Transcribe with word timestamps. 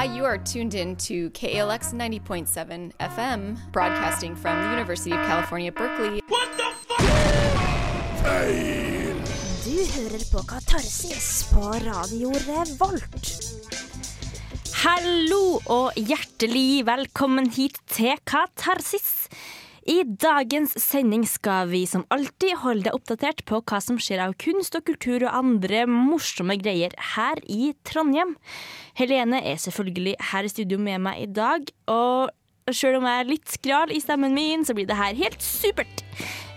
Hi, 0.00 0.06
you 0.16 0.24
are 0.24 0.38
tuned 0.38 0.72
in 0.72 0.96
to 0.96 1.28
KALX 1.36 1.92
90.7 1.92 2.92
FM, 3.00 3.58
broadcasting 3.70 4.34
from 4.34 4.56
the 4.62 4.70
University 4.70 5.10
of 5.10 5.20
California, 5.26 5.70
Berkeley. 5.70 6.22
What 6.26 6.48
the 6.56 6.68
fuck? 6.88 7.04
Feil! 8.24 9.20
Du 9.60 9.76
hører 9.92 10.24
på 10.32 10.46
Katarsis 10.48 11.44
på 11.52 11.60
Radio 11.84 12.32
Revolt. 12.32 13.28
Hallo 14.72 15.60
og 15.68 15.92
hjertelig 16.00 16.86
velkommen 16.88 17.52
hit 17.52 17.76
til 17.92 18.16
Katarsis. 18.24 19.28
I 19.90 20.04
dagens 20.06 20.76
sending 20.78 21.24
skal 21.26 21.66
vi 21.72 21.80
som 21.88 22.04
alltid 22.14 22.60
holde 22.62 22.86
deg 22.86 22.94
oppdatert 22.94 23.40
på 23.48 23.58
hva 23.58 23.80
som 23.82 23.96
skjer 23.98 24.20
av 24.22 24.36
kunst 24.38 24.76
og 24.78 24.84
kultur 24.86 25.24
og 25.24 25.34
andre 25.34 25.80
morsomme 25.90 26.54
greier 26.60 26.94
her 27.16 27.40
i 27.50 27.72
Trondheim. 27.88 28.36
Helene 29.00 29.40
er 29.42 29.58
selvfølgelig 29.58 30.14
her 30.30 30.46
i 30.46 30.52
studio 30.52 30.78
med 30.78 31.02
meg 31.08 31.24
i 31.24 31.26
dag, 31.40 31.66
og 31.90 32.30
sjøl 32.70 33.00
om 33.00 33.08
jeg 33.10 33.24
er 33.24 33.32
litt 33.32 33.50
skral 33.50 33.90
i 33.90 33.98
stemmen 34.04 34.36
min, 34.36 34.62
så 34.62 34.78
blir 34.78 34.86
det 34.86 35.00
her 35.00 35.18
helt 35.18 35.42
supert. 35.42 36.06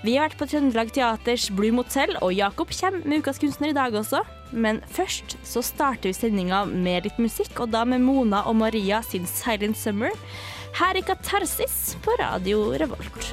Vi 0.06 0.14
har 0.14 0.28
vært 0.28 0.38
på 0.38 0.52
Trøndelag 0.52 0.94
Teaters 0.94 1.50
Blue 1.58 1.74
Motel, 1.74 2.14
og 2.22 2.38
Jakob 2.38 2.70
kommer 2.76 3.02
med 3.02 3.24
Ukas 3.24 3.42
kunstner 3.42 3.74
i 3.74 3.78
dag 3.80 3.98
også. 3.98 4.22
Men 4.54 4.84
først 4.94 5.40
så 5.42 5.66
starter 5.66 6.12
vi 6.12 6.18
sendinga 6.20 6.68
med 6.70 7.08
litt 7.08 7.18
musikk, 7.18 7.64
og 7.64 7.74
da 7.74 7.82
med 7.82 8.06
Mona 8.06 8.46
og 8.46 8.60
Maria 8.62 9.02
sin 9.02 9.26
Silent 9.26 9.80
Summer. 9.80 10.14
Her 10.74 10.98
i 10.98 11.02
Katarsis 11.06 11.94
på 12.02 12.16
Radio 12.18 12.72
Revolt. 12.74 13.28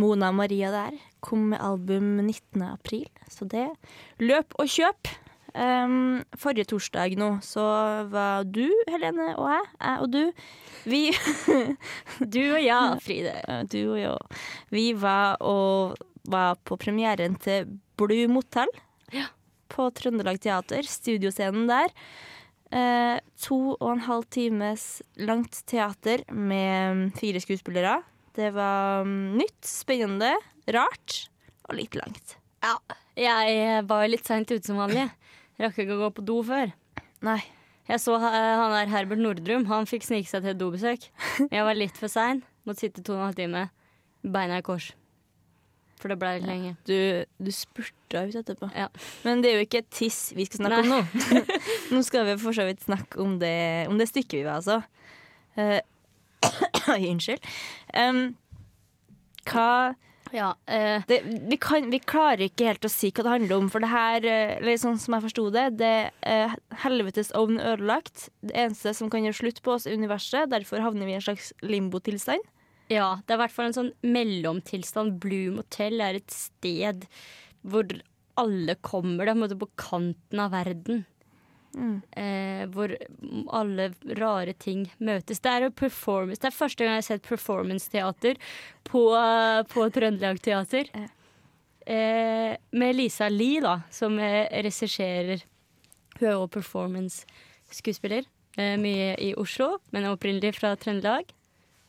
Mona 0.00 0.30
Maria 0.32 0.70
der 0.72 0.94
kom 1.20 1.50
med 1.50 1.60
album 1.60 2.22
19. 2.24 2.62
april, 2.64 3.04
så 3.28 3.44
det 3.44 3.66
løp 4.16 4.56
og 4.56 4.70
kjøp. 4.72 5.10
Um, 5.52 6.22
forrige 6.40 6.70
torsdag 6.70 7.12
nå 7.20 7.34
så 7.44 7.64
var 8.08 8.46
du, 8.48 8.64
Helene, 8.88 9.34
og 9.36 9.50
jeg, 9.52 9.66
jeg 9.76 9.98
og 10.00 10.08
du 10.14 10.22
Vi 10.88 11.00
Du 12.38 12.40
og 12.54 12.62
jeg, 12.64 12.96
Fride. 13.04 13.36
Du 13.68 13.92
og 13.92 14.00
jeg. 14.00 14.40
Vi 14.72 14.86
var, 14.96 15.36
og, 15.44 16.00
var 16.24 16.56
på 16.64 16.80
premieren 16.80 17.36
til 17.36 17.68
Blue 18.00 18.32
Motel 18.32 18.72
på 19.72 19.88
Trøndelag 19.96 20.40
Teater, 20.42 20.86
studioscenen 20.88 21.68
der. 21.70 21.92
Eh, 22.72 23.18
to 23.40 23.58
og 23.74 23.88
en 23.90 24.04
halv 24.06 24.28
times 24.32 25.02
langt 25.20 25.60
teater 25.68 26.24
med 26.32 27.10
fire 27.18 27.40
skuespillere. 27.42 27.98
Det 28.32 28.48
var 28.56 29.04
mm, 29.04 29.34
nytt, 29.40 29.60
spennende, 29.68 30.32
rart 30.72 31.18
og 31.68 31.76
litt 31.76 31.96
langt. 31.98 32.38
Ja, 32.64 32.76
jeg 33.18 33.82
var 33.90 34.06
litt 34.08 34.28
seint 34.28 34.48
ute 34.52 34.64
som 34.64 34.80
vanlig. 34.80 35.08
Rakk 35.60 35.82
ikke 35.82 35.98
å 35.98 36.04
gå 36.06 36.14
på 36.16 36.24
do 36.24 36.38
før. 36.46 36.72
Nei. 37.26 37.42
Jeg 37.90 37.98
så 38.00 38.14
eh, 38.16 38.22
han 38.30 38.72
der 38.72 38.90
Herbert 38.92 39.20
Nordrum. 39.20 39.66
Han 39.68 39.88
fikk 39.90 40.06
snike 40.06 40.30
seg 40.30 40.46
til 40.46 40.54
et 40.54 40.60
dobesøk. 40.60 41.06
Jeg 41.50 41.66
var 41.66 41.76
litt 41.76 41.98
for 41.98 42.12
sein. 42.12 42.44
Måtte 42.64 42.86
sitte 42.86 43.04
to 43.04 43.16
og 43.16 43.20
en 43.20 43.28
halv 43.28 43.40
time. 43.42 43.66
Beina 44.22 44.62
i 44.62 44.64
kors. 44.64 44.92
For 46.02 46.10
det 46.10 46.18
ble 46.18 46.32
litt 46.34 46.48
lenge. 46.48 46.74
Du, 46.88 46.98
du 47.38 47.50
spurta 47.54 48.24
ut 48.26 48.34
etterpå. 48.40 48.72
Ja. 48.74 48.88
Men 49.22 49.42
det 49.44 49.52
er 49.52 49.60
jo 49.60 49.66
ikke 49.68 49.84
tiss 49.86 50.32
vi 50.34 50.48
skal 50.48 50.64
snakke 50.64 50.82
om 50.82 50.90
nå. 50.90 51.00
nå 51.94 52.02
skal 52.02 52.26
vi 52.26 52.38
for 52.42 52.56
så 52.56 52.66
vidt 52.66 52.82
snakke 52.82 53.20
om 53.22 53.36
det, 53.38 53.86
om 53.86 54.00
det 54.00 54.10
stykket 54.10 54.40
vi 54.40 54.46
var, 54.48 54.58
altså. 54.58 54.80
Uh, 55.54 55.78
unnskyld. 57.12 57.44
Um, 57.94 58.32
hva 59.46 59.94
Ja, 60.32 60.48
uh, 60.66 61.04
det, 61.06 61.20
vi, 61.22 61.58
kan, 61.60 61.86
vi 61.92 62.00
klarer 62.02 62.48
ikke 62.48 62.72
helt 62.72 62.88
å 62.88 62.90
si 62.90 63.12
hva 63.12 63.26
det 63.26 63.34
handler 63.36 63.62
om, 63.62 63.70
for 63.70 63.84
det 63.84 63.92
her, 63.92 64.26
eh, 64.26 64.54
eller 64.56 64.80
sånn 64.80 64.98
som 64.98 65.14
jeg 65.14 65.26
forsto 65.28 65.44
det, 65.54 65.66
det 65.78 65.94
er 66.26 66.56
helvetes 66.82 67.30
ovn 67.38 67.60
ødelagt. 67.62 68.26
Det 68.42 68.56
eneste 68.58 68.96
som 68.98 69.12
kan 69.12 69.22
gjøre 69.22 69.38
slutt 69.38 69.62
på 69.62 69.76
oss, 69.76 69.86
er 69.86 69.94
universet. 70.00 70.50
Derfor 70.50 70.82
havner 70.82 71.06
vi 71.06 71.14
i 71.14 71.20
en 71.20 71.26
slags 71.28 71.52
limbotilstand. 71.62 72.42
Ja, 72.92 73.08
det 73.24 73.34
er 73.34 73.38
i 73.38 73.42
hvert 73.44 73.54
fall 73.54 73.70
en 73.70 73.78
sånn 73.78 73.92
mellomtilstand. 74.04 75.16
Blue 75.22 75.54
Motel 75.56 76.02
er 76.04 76.20
et 76.20 76.34
sted 76.34 77.06
hvor 77.62 77.88
alle 78.40 78.76
kommer. 78.84 79.28
Det 79.28 79.56
er 79.56 79.60
på 79.60 79.72
kanten 79.80 80.42
av 80.42 80.52
verden. 80.54 81.04
Eh, 81.72 82.66
hvor 82.68 82.92
alle 83.56 83.88
rare 84.18 84.52
ting 84.52 84.84
møtes. 85.00 85.40
Det 85.40 85.48
er 85.48 85.64
jo 85.64 85.70
performance 85.72 86.42
Det 86.42 86.50
er 86.50 86.56
første 86.56 86.84
gang 86.84 86.98
jeg 86.98 87.00
har 87.00 87.06
sett 87.06 87.28
performance-teater 87.28 88.40
på, 88.84 89.02
på 89.72 89.86
Trøndelag 89.94 90.40
Teater. 90.44 90.92
Eh, 91.86 92.56
med 92.70 92.96
Lisa 92.96 93.28
Lie, 93.28 93.60
da, 93.60 93.80
som 93.90 94.18
eh, 94.18 94.46
regisserer. 94.62 95.42
Hun 96.18 96.28
er 96.28 96.36
jo 96.36 96.50
performance-skuespiller. 96.52 98.28
Eh, 98.56 98.76
mye 98.80 99.14
i 99.18 99.32
Oslo, 99.40 99.78
men 99.90 100.04
er 100.04 100.14
opprinnelig 100.14 100.58
fra 100.60 100.74
Trøndelag. 100.76 101.32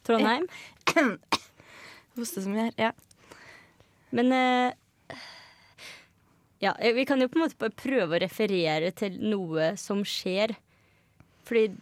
Trondheim. 0.07 0.47
Hoste 2.17 2.43
så 2.43 2.49
vi 2.51 2.59
her. 2.67 2.73
Ja. 2.77 2.91
Men 4.13 4.31
eh, 4.31 5.17
Ja, 6.63 6.75
eh, 6.79 6.93
vi 6.93 7.05
kan 7.05 7.21
jo 7.21 7.27
på 7.27 7.39
en 7.39 7.45
måte 7.45 7.59
bare 7.59 7.75
prøve 7.75 8.17
å 8.17 8.21
referere 8.23 8.91
til 8.95 9.17
noe 9.19 9.73
som 9.79 10.03
skjer. 10.07 10.55
Fordi 11.47 11.73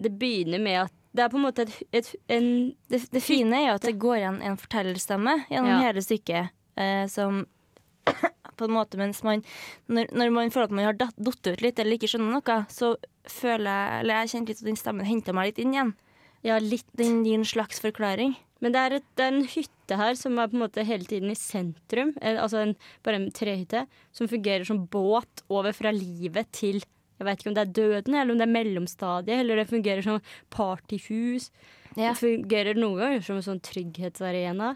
det 0.00 0.14
begynner 0.16 0.62
med 0.62 0.78
at 0.86 0.94
det 1.12 1.24
er 1.24 1.32
på 1.32 1.40
en 1.40 1.44
måte 1.48 1.64
et, 1.66 1.72
et, 1.92 2.08
en 2.30 2.46
Det, 2.88 3.00
det 3.10 3.20
fine 3.24 3.56
er 3.58 3.66
jo 3.72 3.78
at 3.80 3.86
det 3.88 3.98
går 4.00 4.20
igjen 4.20 4.38
en 4.46 4.56
fortellerstemme 4.60 5.34
gjennom 5.50 5.72
Ja. 5.74 5.80
hele 5.88 6.04
stykket, 6.06 6.52
eh, 6.78 7.06
som 7.10 7.42
på 8.56 8.68
en 8.68 8.76
måte 8.76 8.96
mens 9.00 9.22
man 9.26 9.42
når, 9.88 10.06
når 10.14 10.30
man 10.36 10.52
føler 10.54 10.68
at 10.70 10.76
man 10.78 10.86
har 10.86 10.96
datt 11.00 11.18
ut 11.18 11.60
litt 11.64 11.78
eller 11.82 11.98
ikke 11.98 12.08
skjønner 12.12 12.38
noe, 12.38 12.60
så 12.70 12.94
føler 13.28 13.66
jeg 13.68 14.00
Eller 14.00 14.20
jeg 14.22 14.30
kjente 14.32 14.52
litt 14.54 14.62
at 14.62 14.70
den 14.70 14.80
stemmen 14.80 15.06
henta 15.10 15.34
meg 15.36 15.50
litt 15.50 15.60
inn 15.60 15.74
igjen. 15.74 15.92
Ja, 16.46 16.58
litt. 16.62 16.86
Den 16.96 17.22
din 17.26 17.44
slags 17.44 17.82
forklaring. 17.82 18.36
Men 18.60 18.74
det 18.74 18.80
er, 18.80 18.94
et, 18.98 19.06
det 19.16 19.24
er 19.24 19.34
en 19.34 19.48
hytte 19.48 19.96
her 19.96 20.16
som 20.20 20.38
er 20.38 20.50
på 20.52 20.56
en 20.58 20.64
måte 20.66 20.84
hele 20.84 21.08
tiden 21.08 21.32
i 21.32 21.38
sentrum. 21.38 22.14
Eh, 22.20 22.36
Altså 22.40 22.60
en, 22.64 22.74
bare 23.04 23.20
en 23.20 23.30
trehytte 23.32 23.86
som 24.16 24.28
fungerer 24.28 24.66
som 24.68 24.84
båt 24.92 25.44
over 25.48 25.72
fra 25.76 25.92
livet 25.96 26.50
til 26.56 26.82
Jeg 27.20 27.26
vet 27.28 27.40
ikke 27.42 27.50
om 27.50 27.56
det 27.56 27.62
er 27.66 27.72
døden, 27.76 28.14
eller 28.16 28.32
om 28.32 28.38
det 28.40 28.46
er 28.46 28.54
mellomstadiet, 28.54 29.40
eller 29.42 29.58
det 29.60 29.68
fungerer 29.68 30.00
som 30.04 30.22
partyhus. 30.48 31.50
Ja. 31.92 32.14
Det 32.14 32.14
fungerer 32.16 32.78
noen 32.78 32.96
ganger 32.96 33.26
som 33.26 33.36
en 33.36 33.44
sånn 33.44 33.60
trygghetsarena. 33.60 34.70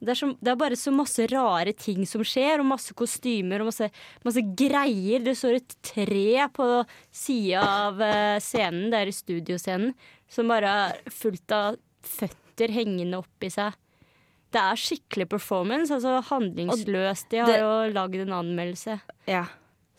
Det 0.00 0.14
er, 0.14 0.18
som, 0.18 0.32
det 0.40 0.50
er 0.50 0.58
bare 0.58 0.78
så 0.80 0.90
masse 0.90 1.26
rare 1.30 1.74
ting 1.76 2.06
som 2.08 2.24
skjer, 2.26 2.58
og 2.58 2.70
masse 2.72 2.94
kostymer 2.96 3.60
og 3.62 3.68
masse, 3.68 3.86
masse 4.24 4.42
greier. 4.56 5.22
Det 5.22 5.36
står 5.38 5.58
et 5.60 5.74
tre 5.84 6.48
på 6.56 6.68
sida 7.12 7.62
av 7.62 8.00
eh, 8.02 8.38
scenen, 8.42 8.88
det 8.90 9.02
er 9.04 9.12
i 9.12 9.14
studioscenen, 9.14 9.92
som 10.30 10.48
bare 10.50 10.70
er 10.86 11.00
fullt 11.12 11.52
av 11.56 11.78
føtter 12.06 12.72
hengende 12.74 13.18
oppi 13.20 13.50
seg. 13.52 13.74
Det 14.50 14.58
er 14.62 14.78
skikkelig 14.82 15.28
performance, 15.30 15.92
altså 15.94 16.16
handlingsløst. 16.30 17.28
De 17.30 17.38
har 17.38 17.46
det- 17.52 17.60
jo 17.60 17.92
lagd 17.94 18.16
en 18.24 18.32
anmeldelse. 18.40 19.00
Ja. 19.30 19.44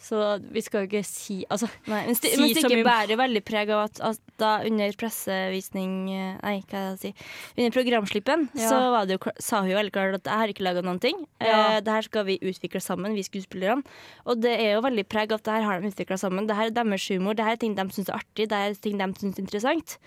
Så 0.02 0.18
vi 0.50 0.64
skal 0.66 0.84
jo 0.84 0.90
ikke 0.90 1.04
si 1.06 1.44
Altså, 1.46 1.68
Nei, 1.86 2.00
men, 2.08 2.16
det, 2.18 2.32
Si 2.34 2.40
men 2.42 2.50
så 2.56 2.64
stykket 2.64 2.86
bærer 2.88 3.20
veldig 3.20 3.42
preg 3.46 3.70
av 3.74 3.84
at, 3.86 4.00
at 4.02 4.32
da 4.42 4.52
under 4.66 4.96
pressevisning 4.98 5.94
eh, 6.10 6.40
Nei, 6.42 6.56
hva 6.66 6.82
det 6.82 6.82
jeg 6.90 7.00
si 7.02 7.60
Under 7.62 7.76
programslippen 7.76 8.48
Ja. 8.58 8.72
så 8.72 8.80
var 8.96 9.06
det 9.06 9.18
jo, 9.20 9.34
sa 9.38 9.62
hun 9.62 9.70
jo 9.70 9.78
veldig 9.78 9.94
klart 9.94 10.18
at 10.18 10.30
jeg 10.32 10.42
har 10.42 10.54
ikke 10.54 10.66
laga 10.66 10.82
noen 10.86 11.00
ting. 11.04 11.22
Ja. 11.42 11.78
Eh, 11.78 11.80
det 11.86 11.94
her 11.94 12.08
skal 12.08 12.26
vi 12.28 12.40
utvikle 12.42 12.82
sammen, 12.84 13.14
vi 13.18 13.26
skuespillerne. 13.28 13.86
Og 14.26 14.42
det 14.42 14.54
er 14.58 14.76
jo 14.76 14.84
veldig 14.86 15.06
preg 15.12 15.34
av 15.34 15.42
at 15.42 15.48
det 15.48 15.58
her 15.60 15.68
har 15.68 15.82
de 15.82 15.92
utvikla 15.92 16.18
sammen. 16.22 16.48
Det 16.50 16.58
her 16.58 16.72
er 16.72 16.76
deres 16.76 17.08
humor, 17.14 17.38
det 17.38 17.46
her 17.46 17.58
er 17.58 17.62
ting 17.62 17.76
de 17.78 17.86
syns 17.94 18.10
er 18.10 18.18
artig, 18.18 18.48
det 18.50 18.58
her 18.58 18.74
er 18.74 18.80
ting 18.82 18.98
de 19.00 19.10
syns 19.22 19.38
er 19.38 19.46
interessant. 19.46 19.98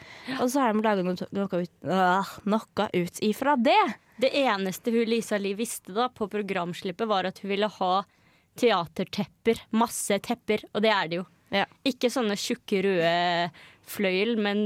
Og 0.40 0.48
så 0.50 0.64
har 0.64 0.74
de 0.74 0.84
laga 0.84 1.06
noe, 1.06 1.30
noe, 1.38 1.62
ut, 1.62 1.74
øh, 1.86 2.34
noe 2.50 2.88
ut 2.94 3.22
ifra 3.24 3.54
det. 3.60 3.78
Det 4.20 4.30
eneste 4.44 4.92
hun 4.94 5.08
Lisa 5.10 5.38
Lie 5.42 5.58
visste 5.58 5.94
da 5.94 6.08
på 6.12 6.28
programslippet, 6.30 7.08
var 7.10 7.26
at 7.30 7.40
hun 7.42 7.50
ville 7.50 7.70
ha 7.80 7.94
teatertepper. 8.60 9.60
Masse 9.72 10.18
tepper, 10.24 10.64
og 10.74 10.82
det 10.84 10.90
er 10.94 11.08
det 11.10 11.20
jo. 11.22 11.26
Ja. 11.54 11.66
Ikke 11.86 12.10
sånne 12.10 12.36
tjukke, 12.40 12.80
røde 12.86 13.50
fløyel, 13.86 14.36
men 14.40 14.64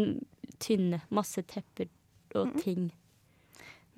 tynne. 0.63 1.03
Masse 1.15 1.43
tepper 1.43 1.89
og 2.39 2.55
ting. 2.63 2.91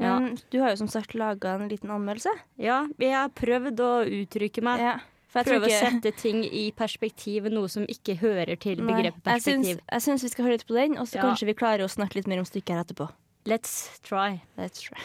Ja. 0.00 0.16
Men 0.18 0.38
du 0.50 0.60
har 0.62 0.72
jo 0.72 0.80
som 0.80 0.88
sagt 0.88 1.12
laga 1.14 1.54
en 1.58 1.68
liten 1.68 1.90
anmeldelse. 1.92 2.32
ja, 2.58 2.86
jeg 2.98 3.12
har 3.12 3.28
prøvd 3.36 3.80
å 3.84 3.92
uttrykke 4.22 4.62
meg. 4.64 4.80
Ja. 4.80 4.98
Prøve 5.30 5.68
å 5.68 5.70
sette 5.70 6.10
ting 6.18 6.40
i 6.42 6.72
perspektiv, 6.74 7.44
noe 7.52 7.68
som 7.70 7.84
ikke 7.86 8.16
hører 8.18 8.56
til 8.58 8.80
Nei, 8.82 8.88
begrepet 8.96 9.22
perspektiv. 9.22 9.78
jeg 9.92 10.02
syns 10.02 10.24
vi 10.26 10.30
skal 10.32 10.44
høre 10.48 10.56
litt 10.56 10.66
på 10.66 10.74
den, 10.74 10.96
og 10.98 11.06
så 11.06 11.20
Ja. 11.20 11.22
kanskje 11.22 11.46
vi 11.46 11.54
klarer 11.54 11.84
å 11.84 11.88
snakke 11.92 12.16
litt 12.18 12.26
mer 12.26 12.40
om 12.40 12.44
stykket 12.48 12.74
her 12.74 12.82
etterpå. 12.82 13.06
Let's 13.46 14.00
try. 14.02 14.40
Let's 14.58 14.80
try. 14.82 14.98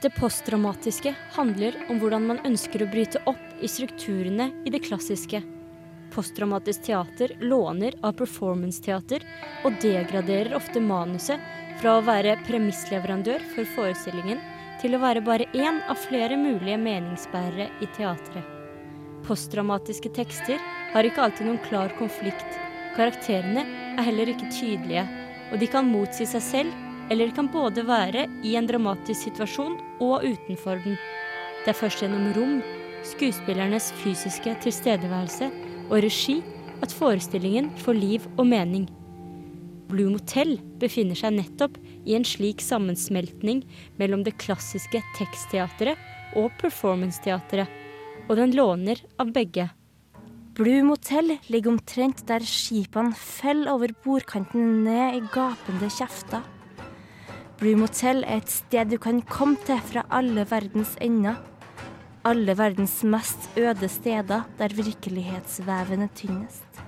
Det 0.00 0.10
postdramatiske 0.16 1.10
handler 1.34 1.74
om 1.92 1.98
hvordan 2.00 2.24
man 2.30 2.38
ønsker 2.48 2.80
å 2.80 2.88
bryte 2.88 3.20
opp 3.28 3.60
i 3.60 3.68
strukturene 3.68 4.46
i 4.64 4.72
det 4.72 4.80
klassiske. 4.86 5.42
Postdramatisk 6.14 6.86
teater 6.86 7.34
låner 7.44 7.98
av 8.00 8.16
performanceteater 8.16 9.26
og 9.68 9.76
degraderer 9.84 10.56
ofte 10.56 10.80
manuset 10.80 11.44
fra 11.82 11.98
å 11.98 12.06
være 12.06 12.38
premissleverandør 12.48 13.44
for 13.52 13.68
forestillingen 13.76 14.40
til 14.80 14.96
å 14.96 15.02
være 15.04 15.20
bare 15.26 15.50
én 15.52 15.82
av 15.84 16.00
flere 16.08 16.40
mulige 16.40 16.80
meningsbærere 16.80 17.68
i 17.84 17.92
teatret. 17.92 18.56
Postdramatiske 19.28 20.16
tekster 20.16 20.56
har 20.94 21.04
ikke 21.04 21.26
alltid 21.26 21.50
noen 21.50 21.64
klar 21.68 21.92
konflikt. 22.00 22.60
Karakterene 22.96 23.68
er 23.98 24.06
heller 24.08 24.32
ikke 24.32 24.48
tydelige, 24.48 25.04
og 25.52 25.60
de 25.60 25.68
kan 25.68 25.92
motsi 25.92 26.24
seg 26.24 26.42
selv, 26.42 26.86
eller 27.10 27.32
kan 27.34 27.50
både 27.50 27.82
være 27.86 28.26
i 28.46 28.54
en 28.58 28.68
dramatisk 28.70 29.26
situasjon 29.26 29.76
og 30.00 30.24
utenfor 30.24 30.78
den. 30.84 30.96
Det 31.64 31.72
er 31.72 31.80
først 31.80 32.04
gjennom 32.04 32.30
rom, 32.36 32.60
skuespillernes 33.10 33.90
fysiske 34.00 34.54
tilstedeværelse 34.64 35.50
og 35.90 35.98
regi 36.04 36.38
at 36.80 36.94
forestillingen 36.94 37.70
får 37.82 37.98
liv 37.98 38.26
og 38.38 38.46
mening. 38.48 38.86
Blue 39.90 40.12
Motel 40.12 40.54
befinner 40.78 41.18
seg 41.18 41.34
nettopp 41.34 41.76
i 42.06 42.14
en 42.14 42.24
slik 42.26 42.62
sammensmeltning 42.62 43.64
mellom 43.98 44.22
det 44.26 44.36
klassiske 44.40 45.02
tekstteatret 45.18 45.98
og 46.38 46.52
performanceteatret, 46.60 47.66
og 48.30 48.38
den 48.38 48.54
låner 48.54 49.02
av 49.18 49.32
begge. 49.34 49.66
Blue 50.54 50.84
Motel 50.86 51.34
ligger 51.50 51.74
omtrent 51.74 52.22
der 52.28 52.44
skipene 52.46 53.16
faller 53.18 53.74
over 53.74 53.92
bordkanten 54.04 54.84
ned 54.86 55.18
i 55.18 55.26
gapende 55.34 55.90
kjefter. 55.90 56.46
Blue 57.60 57.76
Motel 57.76 58.22
er 58.24 58.38
et 58.40 58.48
sted 58.48 58.88
du 58.88 58.96
kan 58.96 59.18
komme 59.28 59.58
til 59.68 59.76
fra 59.84 60.06
alle 60.16 60.46
verdens 60.48 60.94
ender. 61.04 61.34
Alle 62.24 62.54
verdens 62.56 62.94
mest 63.04 63.50
øde 63.52 63.88
steder 63.92 64.46
der 64.56 64.72
virkelighetsveven 64.78 66.06
er 66.06 66.14
tynnest. 66.16 66.80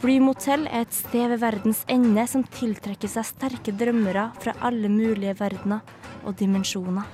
Blue 0.00 0.18
Motel 0.18 0.66
er 0.66 0.88
et 0.88 0.96
sted 0.96 1.28
ved 1.30 1.38
verdens 1.38 1.84
ende 1.86 2.24
som 2.26 2.42
tiltrekker 2.56 3.12
seg 3.12 3.28
sterke 3.30 3.76
drømmere 3.78 4.24
fra 4.42 4.56
alle 4.66 4.90
mulige 4.90 5.36
verdener 5.38 5.86
og 6.26 6.34
dimensjoner. 6.42 7.06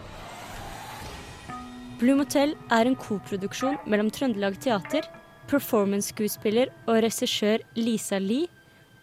Blue 2.00 2.16
Motel 2.22 2.56
er 2.72 2.88
en 2.88 2.96
koproduksjon 2.96 3.76
mellom 3.84 4.08
Trøndelag 4.08 4.56
Teater, 4.64 5.04
performance-skuespiller 5.52 6.72
og 6.86 7.04
regissør 7.04 7.68
Lisa 7.76 8.16
Lie 8.16 8.48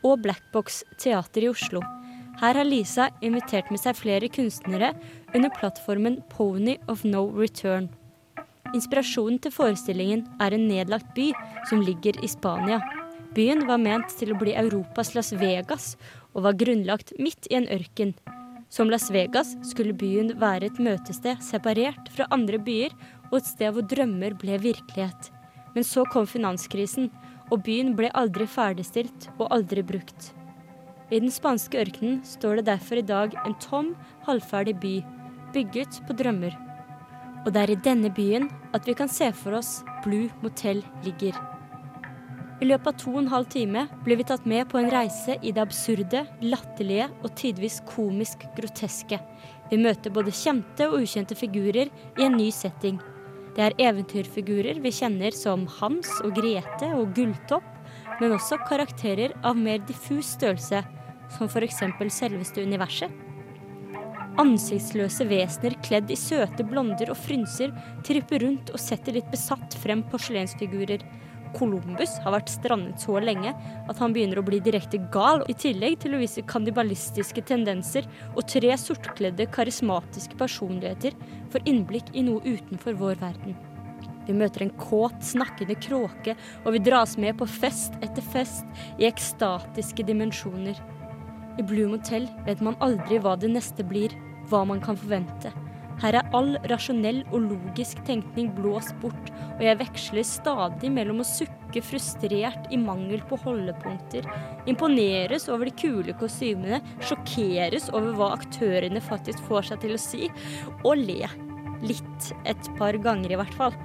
og 0.02 0.24
Blackbox 0.26 0.82
Teater 0.98 1.46
i 1.46 1.54
Oslo. 1.54 1.86
Her 2.40 2.56
har 2.56 2.64
Lisa 2.64 3.10
invitert 3.20 3.68
med 3.68 3.82
seg 3.82 3.98
flere 4.00 4.30
kunstnere 4.32 4.94
under 5.36 5.52
plattformen 5.58 6.22
Pony 6.32 6.78
of 6.88 7.02
No 7.04 7.26
Return. 7.36 7.90
Inspirasjonen 8.72 9.42
til 9.44 9.52
forestillingen 9.52 10.22
er 10.40 10.56
en 10.56 10.64
nedlagt 10.70 11.12
by 11.18 11.34
som 11.68 11.84
ligger 11.84 12.16
i 12.24 12.30
Spania. 12.32 12.80
Byen 13.36 13.66
var 13.68 13.82
ment 13.84 14.16
til 14.16 14.32
å 14.32 14.40
bli 14.40 14.56
Europas 14.56 15.12
Las 15.18 15.34
Vegas, 15.36 15.98
og 16.32 16.46
var 16.48 16.56
grunnlagt 16.62 17.12
midt 17.20 17.50
i 17.52 17.60
en 17.60 17.68
ørken. 17.76 18.16
Som 18.72 18.88
Las 18.94 19.10
Vegas 19.12 19.58
skulle 19.68 19.98
byen 19.98 20.32
være 20.40 20.70
et 20.70 20.80
møtested 20.80 21.44
separert 21.44 22.08
fra 22.16 22.30
andre 22.32 22.62
byer, 22.62 22.96
og 23.34 23.42
et 23.42 23.52
sted 23.52 23.76
hvor 23.76 23.84
drømmer 23.84 24.40
ble 24.40 24.62
virkelighet. 24.64 25.34
Men 25.76 25.84
så 25.84 26.08
kom 26.08 26.30
finanskrisen, 26.30 27.12
og 27.52 27.66
byen 27.68 27.98
ble 28.00 28.14
aldri 28.16 28.48
ferdigstilt 28.48 29.34
og 29.36 29.50
aldri 29.52 29.84
brukt. 29.84 30.32
I 31.10 31.18
den 31.18 31.32
spanske 31.34 31.80
ørkenen 31.82 32.20
står 32.22 32.60
det 32.60 32.68
derfor 32.68 33.00
i 33.00 33.06
dag 33.06 33.34
en 33.42 33.56
tom, 33.64 33.96
halvferdig 34.28 34.76
by, 34.78 34.96
bygget 35.56 36.04
på 36.06 36.14
drømmer. 36.14 36.54
Og 37.48 37.54
det 37.56 37.64
er 37.64 37.72
i 37.74 37.80
denne 37.82 38.12
byen 38.14 38.46
at 38.78 38.86
vi 38.86 38.94
kan 38.94 39.10
se 39.10 39.32
for 39.34 39.58
oss 39.58 39.80
Blue 40.04 40.30
Motel 40.44 40.84
ligger. 41.06 41.34
I 42.60 42.68
løpet 42.68 42.92
av 42.92 42.98
to 43.00 43.14
og 43.14 43.22
en 43.24 43.32
halv 43.32 43.48
time 43.50 43.86
blir 44.04 44.20
vi 44.20 44.28
tatt 44.28 44.46
med 44.50 44.68
på 44.70 44.78
en 44.82 44.92
reise 44.92 45.38
i 45.42 45.54
det 45.56 45.64
absurde, 45.64 46.26
latterlige 46.44 47.08
og 47.24 47.32
tidvis 47.40 47.80
komisk 47.90 48.44
groteske. 48.58 49.18
Vi 49.72 49.80
møter 49.82 50.14
både 50.14 50.36
kjente 50.36 50.90
og 50.92 51.00
ukjente 51.00 51.38
figurer 51.40 51.90
i 51.90 52.28
en 52.28 52.38
ny 52.38 52.52
setting. 52.54 53.00
Det 53.56 53.66
er 53.66 53.78
eventyrfigurer 53.90 54.78
vi 54.84 54.94
kjenner 54.94 55.34
som 55.34 55.66
Hans 55.80 56.12
og 56.22 56.36
Grete 56.38 56.92
og 57.00 57.16
Gulltopp, 57.16 57.66
men 58.20 58.36
også 58.36 58.60
karakterer 58.68 59.34
av 59.48 59.58
mer 59.58 59.80
diffus 59.88 60.36
størrelse, 60.36 60.84
som 61.38 61.50
f.eks. 61.50 61.84
selveste 62.14 62.64
universet. 62.66 63.14
Ansiktsløse 64.40 65.26
vesener 65.28 65.76
kledd 65.84 66.12
i 66.14 66.18
søte 66.20 66.64
blonder 66.64 67.12
og 67.12 67.18
frynser 67.20 67.74
tripper 68.08 68.46
rundt 68.46 68.70
og 68.72 68.80
setter 68.80 69.18
litt 69.18 69.28
besatt 69.34 69.76
frem 69.82 70.06
porselensfigurer 70.12 71.04
Columbus 71.58 72.18
har 72.24 72.36
vært 72.36 72.52
strandet 72.52 73.02
så 73.02 73.18
lenge 73.24 73.54
at 73.90 74.02
han 74.02 74.14
begynner 74.14 74.42
å 74.42 74.46
bli 74.46 74.60
direkte 74.64 75.00
gal, 75.14 75.44
i 75.50 75.56
tillegg 75.58 76.00
til 76.04 76.16
å 76.16 76.22
vise 76.22 76.46
kannibalistiske 76.50 77.44
tendenser, 77.50 78.08
og 78.36 78.46
tre 78.50 78.76
sortkledde, 78.78 79.50
karismatiske 79.54 80.38
personligheter 80.40 81.18
får 81.54 81.66
innblikk 81.70 82.14
i 82.14 82.26
noe 82.28 82.44
utenfor 82.46 82.98
vår 83.00 83.20
verden. 83.24 83.58
Vi 84.28 84.36
møter 84.38 84.68
en 84.68 84.76
kåt, 84.78 85.18
snakkende 85.26 85.74
kråke, 85.82 86.36
og 86.64 86.76
vi 86.76 86.84
dras 86.86 87.16
med 87.18 87.40
på 87.40 87.50
fest 87.50 87.98
etter 88.06 88.26
fest 88.36 88.82
i 89.02 89.10
ekstatiske 89.10 90.06
dimensjoner. 90.06 90.78
I 91.58 91.66
Blue 91.66 91.90
Motel 91.90 92.28
vet 92.46 92.62
man 92.66 92.78
aldri 92.84 93.18
hva 93.24 93.36
det 93.40 93.50
neste 93.52 93.86
blir, 93.88 94.14
hva 94.50 94.66
man 94.68 94.82
kan 94.84 95.00
forvente. 95.00 95.52
Her 96.00 96.16
er 96.16 96.30
all 96.38 96.54
rasjonell 96.72 97.26
og 97.28 97.50
logisk 97.50 98.00
tenkning 98.08 98.54
blåst 98.56 98.94
bort, 99.02 99.32
og 99.58 99.64
jeg 99.66 99.80
veksler 99.82 100.24
stadig 100.24 100.92
mellom 100.96 101.20
å 101.20 101.28
sukke 101.28 101.84
frustrert 101.84 102.70
i 102.72 102.80
mangel 102.80 103.20
på 103.28 103.40
holdepunkter, 103.44 104.28
imponeres 104.72 105.50
over 105.52 105.68
de 105.68 105.76
kule 105.82 106.16
kostymene, 106.22 106.80
sjokkeres 107.04 107.90
over 107.92 108.16
hva 108.16 108.32
aktørene 108.38 109.04
faktisk 109.04 109.44
får 109.50 109.72
seg 109.72 109.84
til 109.84 109.98
å 109.98 110.02
si, 110.02 110.32
og 110.86 111.04
le. 111.04 111.28
Litt. 111.80 112.32
Et 112.48 112.72
par 112.80 112.96
ganger, 113.00 113.32
i 113.32 113.40
hvert 113.40 113.56
fall. 113.56 113.76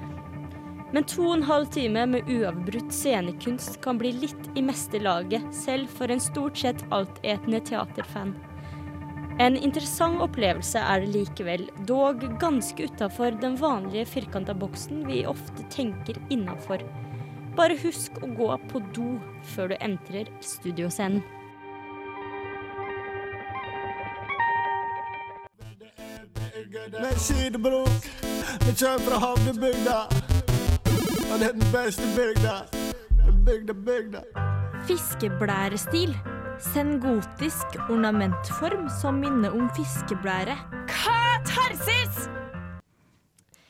Men 0.94 1.06
to 1.11 1.25
og 1.26 1.32
en 1.41 1.49
halv 1.49 1.67
time 1.75 2.05
med 2.06 2.29
uavbrutt 2.31 2.93
scenekunst 2.94 3.81
kan 3.82 3.99
bli 3.99 4.12
litt 4.14 4.50
i 4.55 4.62
meste 4.62 5.00
laget, 5.02 5.43
selv 5.50 5.91
for 5.91 6.12
en 6.12 6.23
stort 6.23 6.61
sett 6.61 6.85
altetende 6.94 7.58
teaterfan. 7.67 8.31
En 9.43 9.56
interessant 9.58 10.23
opplevelse 10.23 10.79
er 10.79 11.02
det 11.02 11.11
likevel, 11.11 11.64
dog 11.88 12.23
ganske 12.38 12.87
utafor 12.87 13.35
den 13.43 13.56
vanlige 13.58 14.06
firkanta 14.06 14.55
boksen 14.55 15.02
vi 15.08 15.25
ofte 15.26 15.67
tenker 15.75 16.20
innafor. 16.31 16.85
Bare 17.58 17.75
husk 17.82 18.23
å 18.23 18.31
gå 18.38 18.52
på 18.70 18.82
do 18.94 19.08
før 19.50 19.75
du 19.75 19.76
entrer 19.81 20.31
studioscenen. 20.46 21.25
Med 26.94 27.19
sidebrok. 27.19 28.08
Vi 28.62 28.79
kjører 28.79 29.02
fra 29.08 29.20
havnebygda. 29.26 29.99
Det 31.35 31.49
er 31.49 31.56
den 31.56 31.70
beste 31.75 32.05
bygda. 32.15 32.53
Den 33.27 33.39
bygda, 33.43 33.75
bygda. 33.75 34.20
Fiskeblærestil. 34.87 36.13
Sengotisk 36.63 37.75
ornamentform 37.91 38.85
som 39.01 39.19
minner 39.19 39.51
om 39.51 39.67
fiskeblære. 39.75 40.55
Katarsis! 40.87 42.29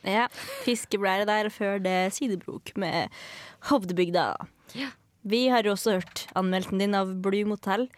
Ja, 0.05 0.27
fiskeblære 0.67 1.25
der 1.25 1.49
før 1.49 1.81
det 1.81 2.13
sidebrok 2.13 2.75
med 2.77 3.09
Hovdebygda. 3.71 4.27
Vi 5.23 5.47
har 5.49 5.65
jo 5.65 5.73
også 5.73 5.97
hørt 5.97 6.27
anmeldelsen 6.37 6.85
din 6.85 6.95
av 6.95 7.17
Blue 7.25 7.49
Motel. 7.49 7.89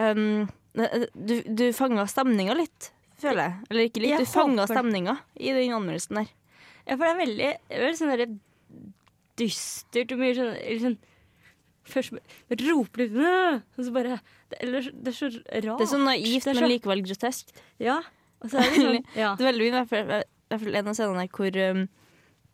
Um, 0.00 0.48
du 1.12 1.36
du 1.44 1.66
fanga 1.76 2.08
stemninga 2.08 2.56
litt, 2.56 2.90
føler 3.20 3.42
jeg. 3.44 3.60
Eller 3.68 3.90
ikke 3.90 4.06
litt, 4.06 4.16
Jeg 4.16 4.24
du 4.24 4.32
fanga 4.32 4.64
stemninga 4.72 5.18
i 5.36 5.52
den 5.52 5.76
anmeldelsen 5.76 6.22
der. 6.22 6.34
Ja, 6.86 6.96
for 6.96 7.04
det 7.04 7.12
er 7.12 7.24
veldig, 7.26 7.54
er 7.68 7.88
veldig 7.90 8.00
sånn 8.00 8.40
dystert 9.40 10.14
og 10.14 10.22
mye 10.22 10.34
sånn, 10.38 10.56
eller 10.56 10.82
sånn 10.86 10.98
Først 11.86 12.16
roper 12.66 13.04
litt 13.04 13.12
Og 13.14 13.84
så 13.86 13.92
bare 13.94 14.16
Det, 14.50 14.58
eller, 14.58 14.88
det 14.90 15.12
er 15.12 15.14
så 15.14 15.28
rart. 15.30 15.78
Det 15.78 15.84
er 15.84 15.90
så 15.92 16.00
naivt, 16.02 16.46
er 16.46 16.54
så, 16.54 16.54
men 16.58 16.72
likevel 16.72 17.02
grotesk. 17.06 17.52
Ja. 17.82 18.00
Og 18.42 18.50
så 18.50 18.58
er 18.58 18.72
det 18.72 18.80
sånn 18.80 18.98
ja. 19.22 19.30
Det 19.38 19.44
er 19.44 19.48
veldig 19.52 19.68
mye, 19.68 19.84
i 19.84 20.24
hvert 20.50 20.62
fall 20.62 20.78
en 20.80 20.90
av 20.90 20.98
scenene 20.98 21.28
hvor 21.34 21.60
um, 21.62 21.86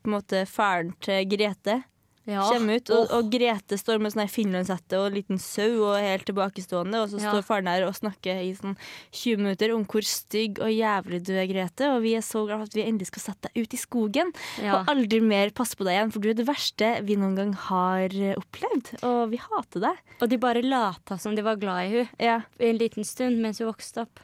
på 0.03 0.11
en 0.11 0.15
måte 0.17 0.45
faren 0.49 0.93
til 1.05 1.27
Grete 1.29 1.83
ja. 2.27 2.43
kommer 2.53 2.77
ut, 2.79 2.91
og, 2.95 3.11
og 3.11 3.31
Grete 3.33 3.77
står 3.81 3.99
med 4.03 4.13
sånn 4.15 4.29
finlandshette 4.31 4.99
og 5.01 5.13
liten 5.17 5.39
sau 5.43 5.83
og 5.89 5.97
helt 5.99 6.25
tilbakestående, 6.29 7.01
og 7.03 7.09
så 7.11 7.19
Ja. 7.21 7.33
står 7.33 7.43
faren 7.49 7.67
her 7.71 7.85
og 7.87 7.95
snakker 7.99 8.43
i 8.45 8.53
sånn 8.55 8.77
20 9.11 9.37
minutter 9.43 9.75
om 9.75 9.85
hvor 9.85 10.03
stygg 10.07 10.61
og 10.63 10.71
jævlig 10.71 11.23
du 11.27 11.33
er, 11.35 11.47
Grete, 11.51 11.91
og 11.97 12.03
vi 12.03 12.15
er 12.15 12.23
så 12.27 12.45
glad 12.47 12.63
for 12.63 12.71
at 12.71 12.75
vi 12.79 12.85
endelig 12.87 13.09
skal 13.11 13.27
sette 13.27 13.51
deg 13.51 13.63
ut 13.67 13.75
i 13.75 13.81
skogen, 13.83 14.33
Ja. 14.63 14.81
og 14.81 14.87
aldri 14.95 15.21
mer 15.21 15.51
passe 15.51 15.75
på 15.77 15.85
deg 15.85 15.95
igjen, 15.99 16.13
for 16.13 16.21
du 16.21 16.31
er 16.31 16.35
det 16.39 16.47
verste 16.47 16.93
vi 17.05 17.17
noen 17.17 17.35
gang 17.37 17.53
har 17.55 18.07
eh, 18.15 18.35
opplevd, 18.39 19.03
og 19.03 19.31
vi 19.31 19.37
hater 19.43 19.81
deg. 19.89 19.97
Og 20.21 20.29
de 20.31 20.39
bare 20.39 20.63
lata 20.63 21.19
som 21.19 21.35
de 21.35 21.43
var 21.43 21.57
glad 21.57 21.87
i 21.87 21.91
hun 21.99 22.09
Ja, 22.21 22.41
en 22.61 22.79
liten 22.79 23.05
stund 23.05 23.39
mens 23.43 23.59
hun 23.59 23.67
vokste 23.73 24.03
opp. 24.07 24.21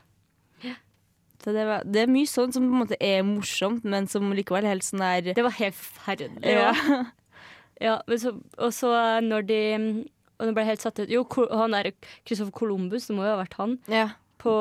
så 1.43 1.53
det, 1.55 1.65
var, 1.67 1.85
det 1.87 2.03
er 2.03 2.11
mye 2.11 2.27
sånn 2.29 2.53
som 2.53 2.65
på 2.67 2.75
en 2.75 2.81
måte 2.83 2.97
er 3.01 3.23
morsomt, 3.27 3.85
men 3.87 4.09
som 4.11 4.27
likevel 4.35 4.67
er 4.67 4.75
helt 4.75 4.85
sånn 4.87 5.01
der 5.01 5.33
Det 5.35 5.45
var 5.47 5.55
helt 5.59 5.75
forferdelig. 5.79 6.43
ja. 6.45 6.73
Ja, 7.81 7.99
så, 8.19 8.35
og 8.59 8.73
så 8.75 8.93
når 9.23 9.45
de 9.49 9.59
Og 10.39 10.49
nå 10.49 10.55
ble 10.57 10.65
helt 10.67 10.83
satt 10.83 10.99
ut 10.99 11.11
Jo, 11.13 11.25
han 11.51 11.75
er 11.79 11.93
Christopher 12.27 12.55
Columbus, 12.55 13.07
det 13.11 13.15
må 13.19 13.27
jo 13.27 13.35
ha 13.37 13.43
vært 13.43 13.59
han. 13.61 13.79
ja. 13.91 14.09
på, 14.39 14.53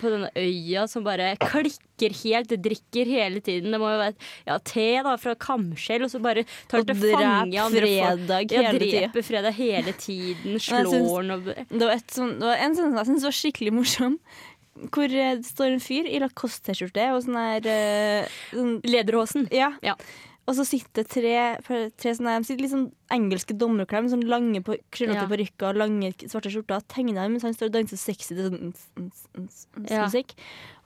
på 0.00 0.10
denne 0.12 0.28
øya 0.36 0.82
som 0.92 1.04
bare 1.06 1.30
klikker 1.40 2.12
helt, 2.20 2.50
drikker 2.60 3.08
hele 3.08 3.40
tiden. 3.40 3.72
Det 3.72 3.78
må 3.80 3.88
jo 3.94 4.00
være 4.02 4.12
ja, 4.44 4.58
te 4.60 4.84
da, 5.06 5.14
fra 5.16 5.32
kamskjell, 5.40 6.04
og 6.04 6.12
så 6.12 6.20
bare 6.20 6.44
tar 6.68 6.84
det 6.84 6.98
til 7.00 7.14
fange 7.16 7.62
andre 7.62 7.86
fredag 7.86 8.52
Ja, 8.52 8.66
hele 8.66 8.82
tiden. 8.82 8.92
dreper 9.06 9.24
fredag 9.24 9.56
hele 9.56 9.94
tiden, 9.96 10.58
slår 10.66 10.92
den 10.92 11.32
og 11.32 11.48
Det 11.48 11.80
var, 11.80 11.94
et 11.96 12.12
sånt, 12.12 12.36
det 12.42 12.50
var 12.50 12.60
en 12.66 12.76
sånn 12.76 13.00
jeg 13.00 13.08
synes 13.08 13.24
var 13.30 13.38
skikkelig 13.40 13.72
morsom. 13.78 14.18
Hvor 14.92 15.08
eh, 15.08 15.32
det 15.40 15.48
står 15.48 15.72
en 15.72 15.80
fyr 15.80 16.04
i 16.12 16.20
Lacoste-T-skjorte 16.20 17.08
og 17.16 17.22
sånn 17.24 17.40
her 17.40 17.68
eh, 17.72 18.34
sånn, 18.52 18.74
Lederhosen. 18.84 19.48
Ja. 19.48 19.72
Ja. 19.80 19.96
Og 20.46 20.54
så 20.54 20.62
sitter 20.64 21.02
tre, 21.10 21.58
tre 21.98 22.12
sånne, 22.14 22.36
de 22.38 22.46
sitter 22.46 22.62
litt 22.62 22.70
sånn 22.70 22.92
engelske 23.10 23.56
med 24.04 24.12
sånn 24.12 24.28
lange 24.30 24.60
på- 24.62 24.78
krøllete 24.94 25.24
Ja. 25.24 25.26
parykker 25.26 25.68
og 25.72 25.76
lange 25.80 26.12
svarte 26.22 26.52
skjorter, 26.52 26.84
tegner 26.86 27.14
dem 27.24 27.32
mens 27.34 27.42
han 27.42 27.52
står 27.54 27.66
og 27.66 27.72
danser 27.72 27.98
sexy 27.98 28.36
til 28.36 28.50
sånn 28.50 28.70
ns, 28.70 29.66
Ja. 29.90 30.06
musikk. 30.06 30.34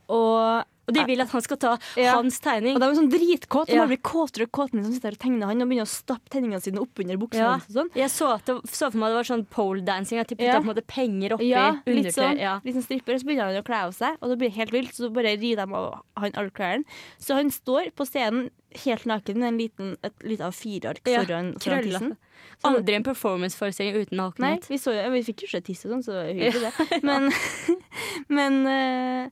Og, 0.09 0.65
Og 0.91 0.97
de 0.99 1.05
vil 1.07 1.21
at 1.23 1.31
han 1.31 1.41
skal 1.45 1.57
ta 1.57 1.77
Ja. 1.97 2.13
hans 2.19 2.39
tegning. 2.43 2.75
og 2.75 2.81
de 2.83 2.87
er 2.89 2.97
sånn 2.99 3.09
dritkåte. 3.11 3.71
De 3.71 3.73
Ja. 3.79 3.85
bare 3.85 3.95
blir 3.95 4.01
kåtere 4.03 4.43
og 4.47 4.51
kåtere 4.51 4.83
som 4.83 4.93
sitter 4.93 5.15
og 5.15 5.19
tegner 5.23 5.47
han 5.47 5.61
og 5.63 5.67
begynner 5.71 5.87
å 5.87 5.93
stappe 5.95 6.29
tegningene 6.29 6.61
sine 6.61 6.79
oppunder 6.83 7.17
buksa 7.17 7.39
Ja. 7.41 7.57
sånn. 7.69 7.89
Jeg 7.95 8.09
så, 8.11 8.37
det, 8.45 8.55
så 8.69 8.91
for 8.91 8.97
meg 8.99 9.09
det 9.11 9.19
var 9.21 9.29
sånn 9.31 9.45
poledancing. 9.47 10.19
At 10.19 10.27
de 10.27 10.35
putta 10.35 10.51
Ja. 10.53 10.59
på 10.59 10.67
en 10.69 10.75
måte 10.75 10.85
penger 10.85 11.29
oppi 11.37 11.49
Ja, 11.49 11.79
litt 11.87 12.13
sånn, 12.13 12.37
Ja. 12.39 12.59
litt 12.65 12.75
sånn 12.75 12.83
stripper, 12.83 13.13
og 13.15 13.21
så 13.21 13.25
begynner 13.25 13.53
han 13.53 13.63
å 13.63 13.65
kle 13.65 13.75
av 13.87 13.93
seg, 13.95 14.17
og 14.21 14.29
det 14.29 14.37
blir 14.39 14.51
helt 14.51 14.71
vilt. 14.71 14.93
Så 14.93 15.11
bare 15.13 15.37
rir 15.39 15.55
de 15.55 15.61
av 15.73 16.01
han 16.17 16.31
alle 16.35 16.49
klærne. 16.51 16.83
Så 17.19 17.35
han 17.35 17.49
står 17.49 17.91
på 17.93 18.05
scenen 18.05 18.49
helt 18.85 19.03
naken 19.05 19.43
en 19.43 19.57
liten, 19.57 19.97
et 20.03 20.13
lite 20.23 20.41
A4-ark 20.43 20.99
Ja, 21.05 21.23
foran, 21.23 21.53
foran 21.59 21.83
krølla. 21.83 21.99
tissen. 21.99 22.17
Aldri 22.63 22.95
en 22.95 23.03
performanceforestilling 23.03 23.95
uten 23.95 24.17
Nei, 24.17 24.29
nakenhet. 24.31 24.67
vi, 24.67 24.77
så, 24.77 24.91
vi 25.11 25.21
fikk 25.23 25.41
jo 25.41 25.47
se 25.47 25.61
tiss 25.61 25.85
og 25.85 25.91
sånn, 25.91 26.03
så 26.03 26.33
hyggelig 26.33 26.71
det. 26.89 27.03
Men, 27.03 27.31
men 28.29 28.65
øh, 28.67 29.29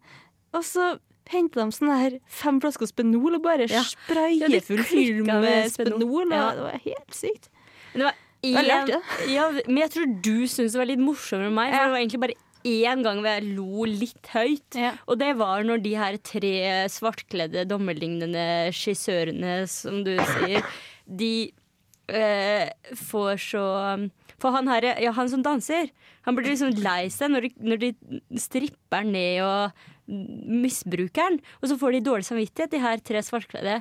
Og 0.54 0.64
så 0.64 1.00
henta 1.34 1.62
de 1.64 1.76
sånne 1.76 1.98
her 2.00 2.18
fem 2.26 2.60
flasker 2.64 2.90
Spenol 2.90 3.38
og 3.38 3.44
bare 3.46 3.68
Ja. 3.70 3.80
Ja, 3.80 3.86
sprayer 3.86 4.50
det 4.52 4.64
full 4.66 4.84
klikket 4.84 5.30
med 5.30 5.72
Spenol. 5.74 6.34
Ja. 6.34 6.50
Det 6.58 6.66
var 6.68 6.82
helt 6.86 7.16
sykt. 7.16 7.50
Men 7.94 8.02
det 8.04 8.10
var 8.10 8.18
én, 8.44 8.54
jeg 8.56 8.68
lærte 8.70 8.94
det. 8.98 9.02
ja, 9.38 9.48
Men 9.68 9.82
jeg 9.84 9.92
tror 9.96 10.14
du 10.30 10.36
syntes 10.48 10.76
det 10.76 10.82
var 10.82 10.90
litt 10.92 11.04
morsommere 11.04 11.50
enn 11.52 11.58
meg. 11.60 11.74
For 11.74 11.80
Ja. 11.80 11.86
det 11.88 11.92
var 11.96 12.04
egentlig 12.04 12.24
bare 12.26 12.40
én 12.70 13.04
gang 13.06 13.22
hvor 13.24 13.32
jeg 13.32 13.56
lo 13.56 13.86
litt 13.88 14.32
høyt. 14.34 14.76
Ja. 14.76 14.92
Og 15.08 15.20
det 15.22 15.30
var 15.40 15.64
når 15.64 15.84
de 15.86 15.94
her 15.96 16.18
tre 16.18 16.54
svartkledde 16.92 17.64
dommerlignende 17.70 18.48
skissørene, 18.76 19.62
som 19.72 20.02
du 20.04 20.16
sier, 20.18 20.66
de 21.08 21.32
eh, 22.10 22.70
får 22.96 23.38
så 23.44 23.64
For 24.40 24.52
han 24.56 24.68
her, 24.72 24.86
ja, 25.04 25.12
han 25.12 25.28
som 25.30 25.42
danser, 25.44 25.90
han 26.24 26.36
blir 26.38 26.48
liksom 26.54 26.72
lei 26.84 27.10
seg 27.12 27.32
når 27.34 27.42
de, 27.48 27.50
når 27.60 27.80
de 27.82 27.90
stripper 28.40 29.04
ned 29.04 29.42
og 29.44 29.72
misbruker 30.10 31.22
han. 31.28 31.40
Og 31.62 31.70
så 31.72 31.78
får 31.80 31.96
de 31.98 32.02
dårlig 32.10 32.26
samvittighet, 32.28 32.72
de 32.74 32.82
her 32.84 33.02
tre 33.06 33.22
svartkledde. 33.26 33.80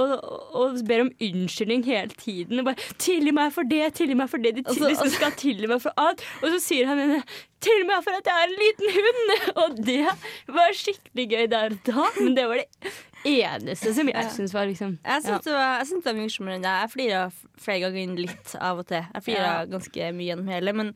Og, 0.00 0.12
og 0.54 0.76
ber 0.86 1.02
om 1.02 1.10
unnskyldning 1.20 1.82
hele 1.84 2.14
tiden. 2.14 2.60
Og 2.62 2.68
bare 2.68 2.76
'Tilgi 3.00 3.32
meg 3.34 3.52
for 3.52 3.66
det, 3.66 3.92
tilgi 3.98 4.14
meg 4.14 4.30
for 4.30 4.38
det.' 4.38 4.54
De 4.56 4.62
til- 4.62 4.86
liksom 4.86 5.10
skal 5.10 5.32
tilgi 5.32 5.66
meg 5.66 5.82
for 5.82 5.92
alt. 5.98 6.22
Og 6.42 6.48
så 6.54 6.60
sier 6.62 6.86
han 6.86 6.98
henne 6.98 7.22
'Tilgi 7.60 7.86
meg 7.88 8.04
for 8.04 8.14
at 8.14 8.24
jeg 8.24 8.36
er 8.38 8.48
en 8.48 8.60
liten 8.62 8.88
hund'. 8.96 9.52
Og 9.64 9.84
det 9.84 10.06
var 10.48 10.72
skikkelig 10.72 11.26
gøy 11.32 11.46
der 11.50 11.64
og 11.74 11.78
da. 11.84 12.06
Men 12.20 12.34
det 12.38 12.46
var 12.48 12.54
det 12.62 12.92
eneste 13.26 13.94
som 13.94 14.06
jeg 14.08 14.14
Ja. 14.16 14.28
syns 14.30 14.54
var 14.54 14.66
liksom 14.66 14.98
Jeg 15.04 15.10
ja. 15.10 15.20
syns 15.20 15.44
det, 15.44 15.52
var- 15.52 15.78
jeg 15.78 15.86
synes 15.86 16.04
det 16.04 16.14
var 16.14 16.22
morsommere 16.22 16.54
enn 16.54 16.62
det. 16.62 16.76
Jeg 16.80 16.90
flirer 16.94 17.32
flere 17.58 17.80
ganger 17.80 18.16
litt 18.16 18.54
av 18.60 18.78
og 18.78 18.86
til. 18.86 19.04
Jeg 19.14 19.22
flirer 19.22 19.44
Ja. 19.58 19.64
ganske 19.66 20.12
mye 20.14 20.26
gjennom 20.30 20.48
hele. 20.48 20.72
Men 20.72 20.94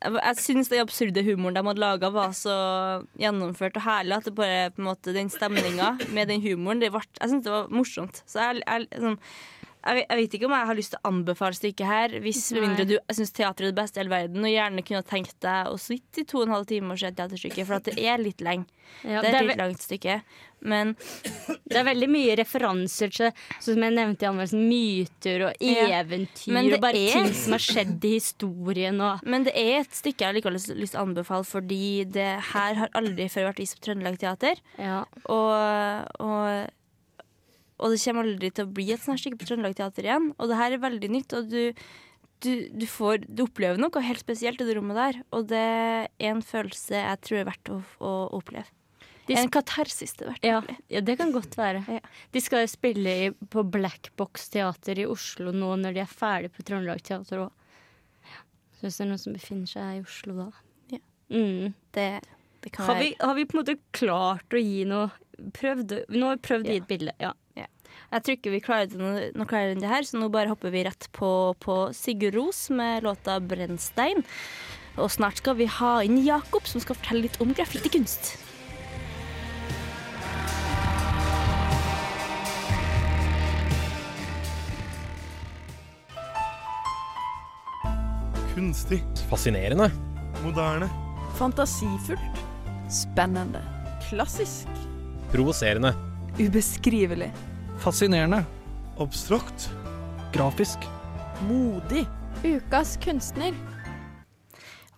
jeg, 0.00 0.36
syns 0.40 0.70
den 0.72 0.82
absurde 0.82 1.22
humoren 1.26 1.56
de 1.56 1.62
hadde 1.66 1.82
laga, 1.82 2.10
var 2.14 2.34
så 2.36 2.54
gjennomført 3.20 3.76
og 3.76 3.84
herlig 3.84 4.16
at 4.16 4.28
det 4.28 4.34
bare 4.38 4.70
på 4.72 4.82
en 4.82 4.88
måte 4.88 5.14
den 5.16 5.28
stemninga 5.32 5.94
med 6.16 6.30
den 6.32 6.44
humoren 6.44 6.80
det 6.82 6.92
ble, 6.94 7.02
Jeg 7.20 7.32
syns 7.32 7.44
det 7.44 7.52
var 7.52 7.72
morsomt. 7.74 8.22
Så 8.26 8.40
jeg, 8.40 8.62
jeg, 8.64 8.88
sånn, 8.96 9.18
jeg, 9.84 10.04
jeg 10.08 10.18
vet 10.20 10.34
ikke 10.36 10.46
om 10.50 10.54
jeg 10.56 10.68
har 10.70 10.78
lyst 10.78 10.92
til 10.94 11.00
å 11.00 11.08
anbefale 11.10 11.56
stykket 11.56 11.86
her, 11.88 12.16
hvis 12.24 12.42
med 12.52 12.66
mindre 12.66 12.84
du 12.90 12.96
syns 13.16 13.32
teater 13.36 13.64
er 13.66 13.72
det 13.72 13.78
beste 13.80 13.98
i 13.98 14.02
hele 14.04 14.12
verden, 14.12 14.44
og 14.44 14.52
gjerne 14.52 14.84
kunne 14.86 15.06
tenkt 15.08 15.36
deg 15.44 15.70
å 15.72 15.78
sitte 15.80 16.22
i 16.22 16.28
to 16.28 16.42
og 16.42 16.48
en 16.48 16.54
halv 16.58 16.68
time 16.70 16.92
og 16.94 17.00
se 17.00 17.08
et 17.10 17.16
teaterstykke, 17.18 17.66
for 17.68 17.86
det 17.88 17.96
er 17.98 18.20
litt 18.22 18.44
lenge. 18.44 18.66
Ja, 19.06 19.20
det 19.22 19.30
er 19.30 19.36
et 19.40 19.50
litt 19.52 19.60
langt 19.60 19.84
stykke. 19.84 20.16
Men 20.60 20.90
det 21.70 21.78
er 21.80 21.86
veldig 21.86 22.08
mye 22.12 22.34
referanser 22.36 23.12
til 23.14 23.30
som 23.62 23.80
jeg 23.86 23.94
nevnte 23.96 24.26
i 24.26 24.28
anmeldelsen, 24.28 24.64
myter 24.68 25.44
og 25.46 25.62
eventyr 25.64 26.56
ja, 26.58 26.64
og 26.76 26.82
bare 26.82 27.00
er- 27.00 27.14
ting 27.14 27.30
som 27.38 27.54
har 27.56 27.62
skjedd 27.64 28.04
i 28.04 28.10
historien 28.18 29.00
og 29.00 29.22
Men 29.24 29.46
det 29.46 29.54
er 29.56 29.78
et 29.84 29.94
stykke 29.96 30.20
jeg 30.20 30.28
har 30.28 30.36
likevel 30.36 30.58
lyst 30.58 30.74
lyst 30.76 30.92
til 30.96 31.00
å 31.00 31.06
anbefale, 31.06 31.46
fordi 31.48 32.04
det 32.12 32.28
her 32.50 32.74
har 32.82 32.92
aldri 32.98 33.30
før 33.32 33.48
vært 33.48 33.62
vist 33.62 33.78
på 33.78 33.86
Trøndelag 33.88 34.18
Teater. 34.20 34.60
ja. 34.76 35.04
Og, 35.30 36.20
og, 36.20 36.68
og 37.80 37.94
det 37.94 38.00
kommer 38.02 38.26
aldri 38.28 38.50
til 38.52 38.66
å 38.66 38.72
bli 38.76 38.90
et 38.94 39.02
sånt 39.02 39.22
stykke 39.22 39.40
på 39.40 39.48
Trøndelag 39.48 39.76
Teater 39.78 40.06
igjen. 40.06 40.30
Og 40.36 40.50
det 40.50 40.58
her 40.60 40.76
er 40.76 40.82
veldig 40.82 41.10
nytt, 41.12 41.36
og 41.36 41.48
du, 41.52 41.62
du, 42.44 42.50
du, 42.76 42.86
får, 42.90 43.24
du 43.28 43.44
opplever 43.46 43.80
noe 43.80 44.04
helt 44.04 44.22
spesielt 44.22 44.60
i 44.60 44.66
det 44.68 44.76
rommet 44.78 44.98
der. 44.98 45.22
Og 45.36 45.48
det 45.50 45.62
er 45.62 46.28
en 46.30 46.44
følelse 46.44 47.00
jeg 47.00 47.22
tror 47.26 47.40
er 47.40 47.48
verdt 47.48 47.72
å, 47.72 47.80
å 48.04 48.12
oppleve. 48.40 48.68
De 49.28 49.36
En 49.38 49.50
katarsis 49.52 50.16
det 50.18 50.24
er 50.24 50.30
verdt 50.32 50.46
Ja, 50.48 50.60
ja, 50.90 51.00
det 51.06 51.16
kan 51.20 51.32
godt 51.34 51.54
være. 51.58 51.84
Ja. 51.86 52.02
De 52.34 52.42
skal 52.42 52.64
jo 52.64 52.72
spille 52.72 53.14
i, 53.26 53.30
på 53.52 53.62
Black 53.62 54.10
Box 54.18 54.48
Teater 54.52 54.98
i 54.98 55.06
Oslo 55.06 55.54
nå 55.54 55.76
når 55.78 55.96
de 55.96 56.02
er 56.02 56.10
ferdig 56.10 56.50
på 56.56 56.64
Trøndelag 56.66 57.04
Teater 57.06 57.44
òg. 57.46 57.56
Syns 58.80 58.96
det 58.96 59.04
er 59.04 59.10
noen 59.10 59.20
som 59.20 59.36
befinner 59.36 59.70
seg 59.70 59.98
i 59.98 60.02
Oslo 60.02 60.36
da. 60.38 60.48
Ja. 60.94 61.00
Mm. 61.30 61.74
Det, 61.94 62.08
Har, 62.76 62.98
vi, 63.00 63.14
har 63.20 63.34
vi 63.34 63.46
på 63.48 63.56
en 63.56 63.62
måte 63.62 63.78
klart 63.96 64.52
å 64.52 64.60
gi 64.60 64.82
noe 64.88 65.08
prøvd, 65.56 65.94
Nå 66.12 66.26
har 66.26 66.36
vi 66.36 66.44
prøvd 66.44 66.68
å 66.68 66.74
gi 66.74 66.82
et 66.82 66.90
bilde. 66.90 67.14
Ja. 67.22 67.32
Jeg 68.10 68.24
tror 68.26 68.36
ikke 68.36 68.50
vi 68.50 68.62
klarer 68.64 68.88
det 68.90 68.98
noe, 68.98 69.28
noe 69.38 69.46
klarere 69.46 69.76
enn 69.76 69.82
det 69.82 69.90
her, 69.90 70.02
så 70.06 70.18
nå 70.18 70.26
bare 70.34 70.50
hopper 70.50 70.72
vi 70.74 70.82
rett 70.82 71.06
på, 71.14 71.54
på 71.62 71.76
Sigurd 71.94 72.34
Ros 72.34 72.66
med 72.74 73.06
låta 73.06 73.38
'Brennstein'. 73.38 74.24
Og 74.98 75.10
snart 75.14 75.38
skal 75.38 75.54
vi 75.60 75.68
ha 75.70 76.00
inn 76.02 76.18
Jakob, 76.26 76.66
som 76.66 76.82
skal 76.82 76.98
fortelle 76.98 77.28
litt 77.28 77.38
om 77.40 77.54
graffitikunst. 77.54 78.34
Kunstig. 88.56 89.04
Fascinerende. 89.30 89.86
Moderne. 90.42 90.90
Fantasifullt. 91.40 92.20
Spennende. 92.90 93.62
Klassisk. 94.08 94.68
Provoserende. 95.32 95.94
Ubeskrivelig. 96.38 97.32
Fascinerende. 97.78 98.44
Abstrakt. 98.98 99.70
Grafisk. 100.34 100.84
Modig. 101.48 102.04
Ukas 102.44 102.98
kunstner. 103.00 103.56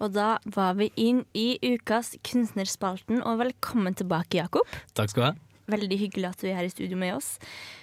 Og 0.02 0.10
da 0.16 0.40
var 0.56 0.74
vi 0.82 0.90
inn 0.98 1.22
i 1.30 1.60
ukas 1.62 2.16
Kunstnerspalten, 2.26 3.22
og 3.22 3.38
velkommen 3.44 3.94
tilbake, 3.94 4.40
Jakob. 4.42 4.66
Takk 4.98 5.14
skal 5.14 5.22
du 5.22 5.26
ha. 5.28 5.51
Veldig 5.70 5.98
hyggelig 6.00 6.32
at 6.32 6.40
du 6.42 6.48
er 6.50 6.56
her 6.58 6.66
i 6.66 6.72
studio 6.72 6.98
med 6.98 7.14
oss. 7.14 7.36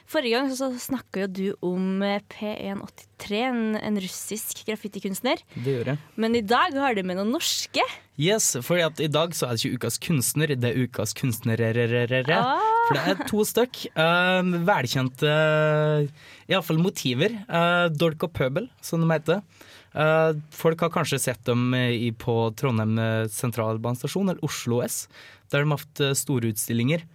Forrige 0.10 0.36
gang 0.36 0.50
så 0.52 0.68
snakka 0.82 1.24
jo 1.24 1.28
du 1.32 1.46
om 1.64 2.02
eh, 2.04 2.20
P183, 2.34 3.40
en, 3.46 3.62
en 3.78 4.00
russisk 4.02 4.64
graffitikunstner. 4.68 5.44
Det 5.54 5.76
gjorde 5.78 5.94
jeg. 5.94 6.02
Men 6.20 6.36
i 6.36 6.42
dag 6.44 6.76
har 6.76 6.98
du 6.98 7.04
med 7.06 7.20
noen 7.20 7.32
norske. 7.36 7.84
Yes, 8.20 8.52
for 8.66 8.82
i 8.82 9.08
dag 9.08 9.36
så 9.38 9.48
er 9.48 9.56
det 9.56 9.64
ikke 9.64 9.80
ukas 9.80 10.00
kunstner, 10.04 10.52
det 10.60 10.74
er 10.74 10.82
ukas 10.84 11.14
kunstnerere. 11.16 12.24
Ah. 12.36 12.66
For 12.90 12.98
det 12.98 13.04
er 13.14 13.22
to 13.30 13.46
stykk. 13.48 13.84
Uh, 13.96 14.42
velkjente 14.68 15.36
iallfall 16.50 16.82
motiver. 16.84 17.38
Uh, 17.48 17.86
Dork 17.94 18.26
og 18.28 18.34
Pøbel, 18.36 18.68
som 18.84 19.06
de 19.06 19.12
heter. 19.14 19.46
Uh, 19.94 20.34
folk 20.52 20.84
har 20.84 20.92
kanskje 20.94 21.22
sett 21.30 21.46
dem 21.48 21.72
i, 21.78 22.10
på 22.12 22.36
Trondheim 22.60 22.98
sentralbanestasjon, 23.32 24.34
eller 24.34 24.44
Oslo 24.46 24.82
S, 24.84 25.06
der 25.54 25.64
de 25.64 25.72
har 25.72 25.80
hatt 25.86 26.04
uh, 26.04 26.18
store 26.18 26.52
utstillinger. 26.52 27.06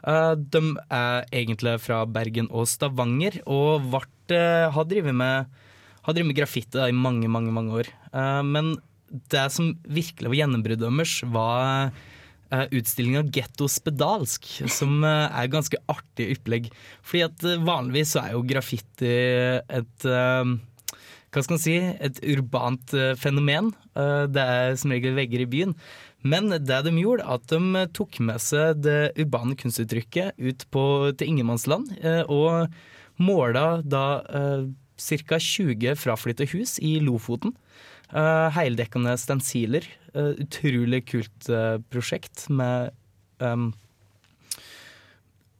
Uh, 0.00 0.32
de 0.32 0.60
er 0.88 1.26
egentlig 1.28 1.76
fra 1.84 2.04
Bergen 2.08 2.48
og 2.48 2.68
Stavanger, 2.70 3.40
og 3.44 3.84
vart, 3.92 4.32
uh, 4.32 4.70
har 4.72 4.86
drevet 4.88 5.16
med, 5.16 5.50
har 6.06 6.22
med 6.24 6.36
graffiti 6.36 6.80
i 6.86 6.96
mange, 6.96 7.28
mange, 7.28 7.52
mange 7.52 7.82
år. 7.82 7.90
Uh, 8.14 8.40
men 8.46 8.78
det 9.32 9.44
som 9.52 9.74
virkelig 9.84 10.30
var 10.30 10.40
gjennombruddet 10.40 10.86
deres, 10.86 11.18
var 11.28 11.90
uh, 12.54 12.66
utstillinga 12.72 13.26
Getto 13.28 13.68
spedalsk, 13.68 14.48
som 14.72 15.04
er 15.04 15.52
ganske 15.52 15.76
artig 15.90 16.30
opplegg. 16.38 16.72
Fordi 17.04 17.26
at 17.26 17.46
vanligvis 17.66 18.16
så 18.16 18.24
er 18.24 18.36
jo 18.38 18.44
graffiti 18.48 19.14
et 19.68 20.10
hva 21.30 21.44
skal 21.44 21.54
man 21.54 21.60
si, 21.62 21.76
et 21.78 22.16
urbant 22.26 22.94
fenomen. 23.22 23.68
Det 23.94 24.42
er 24.42 24.72
som 24.80 24.90
regel 24.90 25.14
vegger 25.14 25.44
i 25.44 25.46
byen. 25.46 25.76
Men 26.22 26.50
det 26.52 26.82
de 26.84 26.92
gjorde, 26.98 27.24
at 27.24 27.46
de 27.48 27.86
tok 27.96 28.20
med 28.20 28.42
seg 28.44 28.82
det 28.84 29.12
urbane 29.20 29.56
kunstuttrykket 29.56 30.36
ut 30.36 30.66
på, 30.74 30.84
til 31.16 31.32
ingenmannsland, 31.32 31.94
uh, 32.04 32.24
og 32.28 33.20
måla 33.20 33.80
da 33.84 34.04
uh, 34.28 34.68
ca. 35.00 35.40
20 35.40 35.96
fraflytta 35.96 36.48
hus 36.52 36.76
i 36.84 36.98
Lofoten. 37.00 37.56
Heildekkende 38.10 39.12
stensiler. 39.22 39.84
Eh, 40.14 40.32
utrolig 40.42 41.04
kult 41.06 41.46
eh, 41.48 41.76
prosjekt 41.92 42.48
med 42.50 42.90
um, 43.38 43.68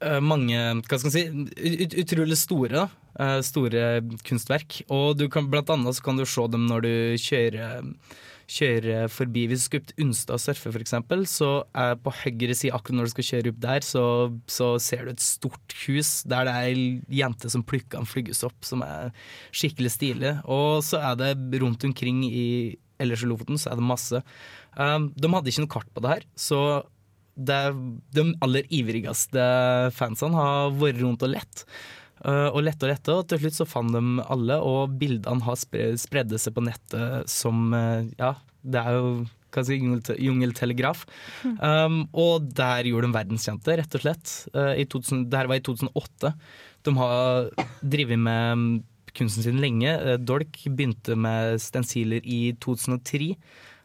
eh, 0.02 0.18
mange 0.18 0.58
Hva 0.58 0.98
skal 0.98 1.06
man 1.06 1.14
si 1.14 1.22
ut, 1.84 1.94
Utrolig 2.02 2.38
store, 2.40 2.86
da. 2.88 3.28
store 3.46 4.00
kunstverk. 4.26 4.80
Og 4.90 5.20
du 5.20 5.28
kan, 5.30 5.46
blant 5.52 5.70
annet 5.70 5.98
så 5.98 6.08
kan 6.08 6.18
du 6.18 6.26
se 6.26 6.48
dem 6.50 6.66
når 6.70 6.86
du 6.86 6.92
kjører 7.22 7.92
kjører 8.50 9.10
forbi 9.12 9.46
Hvis 9.48 9.62
du 9.62 9.66
skal 9.68 9.82
opp 9.82 9.88
til 9.90 10.04
Unstad 10.06 10.36
og 10.36 10.42
surfe, 10.42 10.72
f.eks., 10.72 10.94
så 11.30 11.50
er 11.76 11.96
på 12.02 12.12
høyre 12.22 12.56
side, 12.56 12.74
akkurat 12.74 12.98
når 12.98 13.08
du 13.08 13.14
skal 13.14 13.28
kjøre 13.30 13.52
opp 13.54 13.62
der, 13.62 13.86
så, 13.86 14.04
så 14.50 14.70
ser 14.82 15.06
du 15.06 15.12
et 15.14 15.24
stort 15.24 15.76
hus 15.84 16.12
der 16.28 16.48
det 16.48 16.54
er 16.54 16.68
ei 16.70 17.20
jente 17.20 17.50
som 17.52 17.64
plukker 17.66 18.00
en 18.00 18.08
flyggesopp, 18.08 18.58
som 18.66 18.84
er 18.86 19.10
skikkelig 19.54 19.94
stilig. 19.94 20.36
Og 20.50 20.80
så 20.86 21.02
er 21.10 21.18
det 21.20 21.34
rundt 21.62 21.84
omkring 21.86 22.24
i 22.26 22.46
ellers 23.00 23.24
i 23.24 23.28
Lofoten 23.28 23.60
så 23.60 23.72
er 23.72 23.80
det 23.80 23.86
masse. 23.86 24.22
Um, 24.76 25.10
de 25.16 25.30
hadde 25.32 25.52
ikke 25.52 25.64
noe 25.64 25.74
kart 25.78 25.92
på 25.94 26.02
det 26.04 26.16
her, 26.16 26.26
så 26.38 26.60
det, 27.40 27.60
de 28.12 28.26
aller 28.44 28.66
ivrigste 28.74 29.44
fansene 29.96 30.36
har 30.36 30.74
vært 30.76 31.00
rundt 31.00 31.24
og 31.24 31.32
lett. 31.32 31.64
Uh, 32.20 32.50
og 32.52 32.62
lette 32.66 32.84
og 32.84 32.92
lette, 32.92 33.16
og 33.16 33.28
til 33.30 33.40
slutt 33.40 33.56
så 33.56 33.66
fant 33.68 33.94
de 33.94 34.00
alle, 34.28 34.56
og 34.60 34.96
bildene 35.00 35.46
har 35.46 35.56
spre 35.56 35.92
spredde 36.00 36.40
seg 36.40 36.56
på 36.56 36.64
nettet 36.66 37.30
som 37.30 37.70
uh, 37.72 38.04
Ja, 38.20 38.34
det 38.60 38.82
er 38.82 38.98
jo 38.98 39.12
kanskje 39.54 39.78
jungeltelegraf. 40.22 41.06
Um, 41.44 42.04
og 42.14 42.50
der 42.56 42.86
gjorde 42.88 43.08
de 43.08 43.16
verdenskjente, 43.16 43.76
rett 43.80 43.96
og 43.98 44.04
slett. 44.04 44.34
Uh, 44.54 44.74
i 44.78 44.86
2000, 44.86 45.26
det 45.30 45.40
her 45.40 45.50
var 45.50 45.60
i 45.60 45.64
2008. 45.66 46.32
De 46.86 46.94
har 46.98 47.50
drevet 47.82 48.20
med 48.20 48.84
kunsten 49.16 49.46
sin 49.46 49.60
lenge. 49.62 49.90
Uh, 49.90 50.16
Dolk 50.22 50.60
begynte 50.68 51.18
med 51.18 51.58
stensiler 51.62 52.24
i 52.24 52.52
2003. 52.62 53.34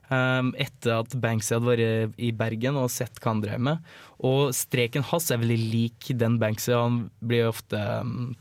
Um, 0.05 0.51
etter 0.61 0.99
at 0.99 1.15
Banksy 1.17 1.55
hadde 1.55 1.65
vært 1.65 2.19
i 2.21 2.27
Bergen 2.37 2.77
og 2.77 2.91
sett 2.93 3.17
hva 3.21 3.31
han 3.33 3.41
drev 3.41 3.61
med. 3.67 3.93
Og 4.25 4.53
streken 4.53 5.05
hans 5.09 5.31
er 5.33 5.41
veldig 5.41 5.57
lik 5.73 6.11
den 6.19 6.37
Banksy. 6.41 6.75
Han 6.77 7.07
blir 7.25 7.49
ofte 7.49 7.81
um, 8.03 8.35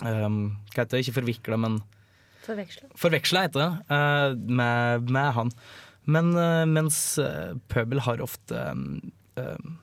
Hva 0.00 0.84
heter 0.84 0.94
det? 0.94 1.04
Ikke 1.04 1.18
forvikla, 1.18 1.58
men 1.60 1.80
Forveksla. 2.46 3.44
Heter 3.46 3.60
det, 3.60 3.70
uh, 3.90 4.38
med, 4.60 5.10
med 5.10 5.32
han. 5.36 5.52
Men 6.10 6.32
uh, 6.34 6.64
mens 6.66 6.98
uh, 7.20 7.58
Pøbel 7.70 8.02
har 8.06 8.22
ofte 8.24 8.62
um, 8.70 9.12
um, 9.38 9.76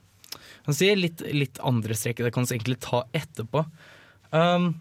kan 0.68 0.76
si 0.76 0.90
litt, 0.98 1.22
litt 1.32 1.62
andre 1.64 1.96
streker. 1.96 2.28
Det 2.28 2.34
kan 2.36 2.48
vi 2.48 2.58
egentlig 2.58 2.80
ta 2.84 3.06
etterpå. 3.16 3.64
Um, 4.36 4.74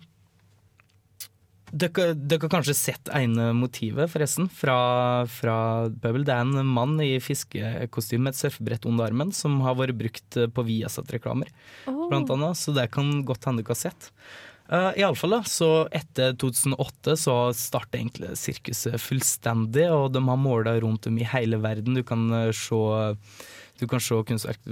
dere 1.73 2.38
har 2.42 2.50
kanskje 2.52 2.76
sett 2.78 3.11
ene 3.11 3.50
motivet, 3.56 4.11
forresten, 4.12 4.46
fra, 4.52 4.78
fra 5.30 5.56
Pøbel. 6.02 6.26
Det 6.26 6.35
er 6.35 6.44
en 6.44 6.73
mann 6.76 6.94
i 7.02 7.16
fiskekostyme 7.23 8.28
med 8.28 8.37
et 8.37 8.40
surfebrett 8.40 8.87
under 8.87 9.08
armen 9.08 9.32
som 9.35 9.58
har 9.66 9.78
vært 9.78 9.99
brukt 9.99 10.38
på 10.54 10.66
Viasat-reklamer, 10.68 11.50
blant 11.87 12.30
annet. 12.30 12.61
Så 12.61 12.75
det 12.76 12.90
kan 12.94 13.11
godt 13.26 13.49
hende 13.49 13.64
dere 13.64 13.75
har 13.75 13.82
sett. 13.82 14.11
Uh, 14.66 14.90
i 14.99 15.04
alle 15.06 15.14
fall 15.14 15.30
da, 15.30 15.44
så 15.46 15.87
Etter 15.94 16.32
2008 16.42 17.14
så 17.23 17.35
startet 17.54 18.00
egentlig 18.00 18.32
sirkuset 18.40 18.99
fullstendig, 18.99 19.87
og 19.94 20.11
de 20.16 20.23
har 20.26 20.40
måla 20.42 20.75
rundt 20.82 21.06
om 21.06 21.20
i 21.20 21.28
hele 21.28 21.61
verden. 21.62 21.94
Du 21.94 22.02
kan 22.06 22.26
uh, 22.35 22.50
se 22.50 22.80
du 23.80 23.87
kan 23.90 24.02
se 24.02 24.21
kunstverk 24.28 24.62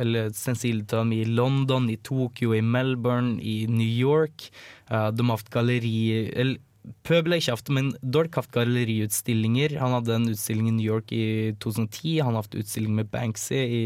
eller 0.00 0.32
stensiler 0.36 0.84
til 0.88 1.14
i 1.16 1.22
London, 1.28 1.88
i 1.90 1.96
Tokyo, 1.96 2.52
i 2.54 2.60
Melbourne, 2.60 3.38
i 3.40 3.66
New 3.70 3.88
York. 3.88 4.50
Uh, 4.90 5.10
de 5.10 5.24
har 5.24 5.40
hatt 5.40 5.50
galleri 5.54 5.96
eller, 6.32 6.60
Pøbel 7.06 7.36
har 7.36 7.38
ikke 7.38 7.54
hatt, 7.54 7.68
men 7.70 7.90
Dork 8.02 8.34
har 8.34 8.42
hatt 8.42 8.54
galleriutstillinger. 8.56 9.76
Han 9.78 9.92
hadde 9.94 10.16
en 10.16 10.30
utstilling 10.32 10.66
i 10.66 10.76
New 10.78 10.86
York 10.88 11.12
i 11.14 11.52
2010. 11.62 12.16
Han 12.26 12.34
har 12.34 12.42
hatt 12.42 12.56
utstilling 12.58 12.96
med 12.98 13.10
Banksy 13.12 13.60
i 13.62 13.82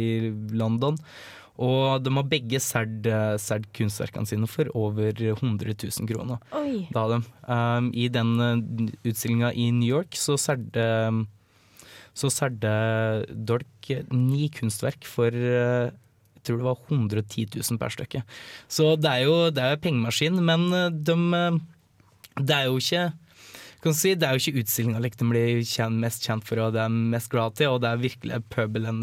London. 0.56 0.96
Og 1.56 2.02
de 2.04 2.12
har 2.12 2.26
begge 2.28 2.60
solgt 2.60 3.08
solgt 3.40 3.70
kunstverkene 3.76 4.28
sine 4.28 4.48
for 4.48 4.68
over 4.76 5.12
100 5.12 5.72
000 5.72 6.08
kroner. 6.10 6.40
Oi. 6.56 6.86
Da 6.92 7.06
de. 7.12 7.22
Um, 7.48 7.88
I 7.96 8.08
den 8.12 8.34
utstillinga 9.04 9.52
i 9.52 9.70
New 9.72 9.88
York 9.88 10.16
så 10.20 10.36
solgte 10.40 10.84
så 12.16 12.30
solgte 12.32 12.72
Dolk 13.28 13.90
ni 14.12 14.48
kunstverk 14.54 15.06
for 15.08 15.34
eh, 15.34 15.92
jeg 16.36 16.44
tror 16.46 16.60
det 16.60 16.68
var 16.68 16.82
110 16.86 17.46
000 17.58 17.78
per 17.80 17.92
stykke. 17.92 18.22
Så 18.70 18.94
det 19.00 19.10
er 19.10 19.24
jo 19.26 19.36
er 19.50 19.80
pengemaskin, 19.82 20.38
men 20.46 20.68
eh, 20.72 20.90
de 20.90 21.16
eh, 21.36 21.62
Det 22.36 22.54
er 22.54 22.68
jo 22.68 22.76
ikke 22.78 23.06
si, 23.96 24.14
Det 24.14 24.26
er 24.26 24.34
jo 24.34 24.42
ikke 24.42 24.62
utstillinga 24.64 25.00
de 25.00 25.28
blir 25.30 25.60
kjent, 25.62 26.00
mest 26.02 26.24
kjent 26.26 26.46
for 26.46 26.58
og 26.58 26.72
det 26.74 26.82
er 26.82 26.94
mest 27.12 27.30
glad 27.30 27.54
til, 27.54 27.74
og 27.74 27.82
det 27.82 27.90
er 27.90 28.02
virkelig 28.02 28.40
Pøbel 28.50 28.86
en, 28.86 29.02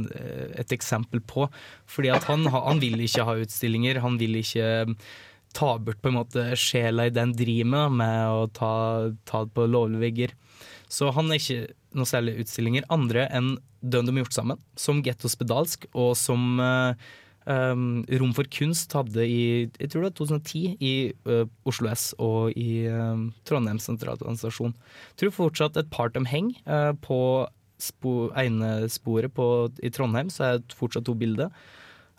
et 0.60 0.72
eksempel 0.72 1.22
på. 1.22 1.48
Fordi 1.86 2.10
at 2.10 2.24
han, 2.28 2.46
han 2.48 2.82
vil 2.82 3.00
ikke 3.00 3.24
ha 3.24 3.38
utstillinger, 3.40 4.02
han 4.04 4.18
vil 4.20 4.36
ikke 4.42 4.98
ta 5.54 5.78
bort 5.78 6.02
på 6.02 6.10
en 6.10 6.18
måte 6.18 6.44
sjela 6.58 7.06
i 7.08 7.14
den 7.14 7.32
driver 7.38 7.70
med, 7.70 7.98
med 8.02 8.34
å 8.34 8.48
ta, 8.52 8.74
ta 9.30 9.46
det 9.46 9.54
på 9.56 9.70
lovlige 9.70 10.04
vegger. 10.04 10.36
Så 10.90 11.14
han 11.14 11.32
er 11.32 11.40
ikke 11.40 11.74
noe 11.98 12.10
særlig 12.10 12.38
utstillinger 12.44 12.88
andre 12.94 13.28
enn 13.34 13.56
den 13.84 14.08
de 14.08 14.16
har 14.16 14.24
gjort 14.24 14.38
sammen, 14.38 14.64
som 14.80 15.02
Getto 15.04 15.30
Spedalsk, 15.32 15.90
og 15.92 16.14
som 16.16 16.60
um, 16.60 17.88
Rom 18.08 18.32
for 18.36 18.48
kunst 18.48 18.94
hadde 18.96 19.26
i 19.28 19.44
jeg 19.66 19.92
tror 19.92 20.06
det 20.06 20.12
var 20.12 20.16
2010 20.22 20.62
i 20.80 20.94
uh, 21.28 21.44
Oslo 21.68 21.92
S 21.92 22.06
og 22.22 22.56
i 22.60 22.86
uh, 22.88 23.28
Trondheim 23.48 23.82
sentralorganisasjon. 23.84 24.76
Tror 25.20 25.36
fortsatt 25.36 25.80
et 25.80 25.92
par 25.94 26.14
dem 26.16 26.30
henger 26.30 26.56
Uh, 26.64 26.94
på 27.04 27.20
spo, 27.82 28.30
ene 28.40 28.88
sporet 28.92 29.34
på, 29.36 29.46
i 29.84 29.92
Trondheim, 29.94 30.30
så 30.32 30.46
er 30.48 30.62
det 30.62 30.78
fortsatt 30.78 31.06
to 31.08 31.16
bilder. 31.18 31.52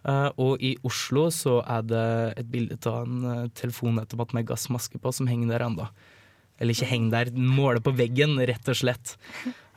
Uh, 0.05 0.29
og 0.37 0.61
i 0.61 0.75
Oslo 0.85 1.31
så 1.33 1.63
er 1.63 1.85
det 1.89 2.09
et 2.43 2.51
bilde 2.53 2.77
av 2.91 3.07
en 3.07 3.25
uh, 3.25 3.47
etterpå 3.47 4.29
med 4.37 4.49
gassmaske 4.51 5.01
på 5.01 5.13
som 5.17 5.31
henger 5.31 5.55
der 5.55 5.65
ennå. 5.65 5.89
Eller 6.61 6.77
ikke 6.77 6.91
henger 6.91 7.15
der, 7.15 7.33
måler 7.35 7.81
på 7.83 7.95
veggen, 7.97 8.37
rett 8.39 8.69
og 8.69 8.79
slett. 8.79 9.17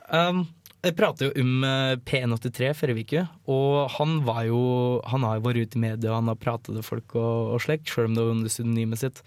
Um, 0.08 0.46
jeg 0.78 0.94
pratet 0.94 1.24
jo 1.26 1.42
om 1.42 1.64
eh, 1.66 1.96
P183 2.06 2.68
forrige 2.78 3.02
uke, 3.02 3.22
og 3.50 3.88
han 3.96 4.20
var 4.22 4.44
jo 4.46 4.60
Han 5.10 5.24
har 5.26 5.38
jo 5.38 5.46
vært 5.48 5.66
ute 5.66 5.78
i 5.78 5.82
media, 5.82 6.14
han 6.14 6.30
har 6.30 6.38
pratet 6.38 6.70
til 6.70 6.86
folk 6.86 7.16
og, 7.18 7.56
og 7.56 7.64
slikt, 7.64 7.90
selv 7.90 8.10
om 8.10 8.14
det 8.14 8.22
var 8.22 8.36
under 8.36 8.52
pseudonymet 8.52 9.02
sitt. 9.02 9.22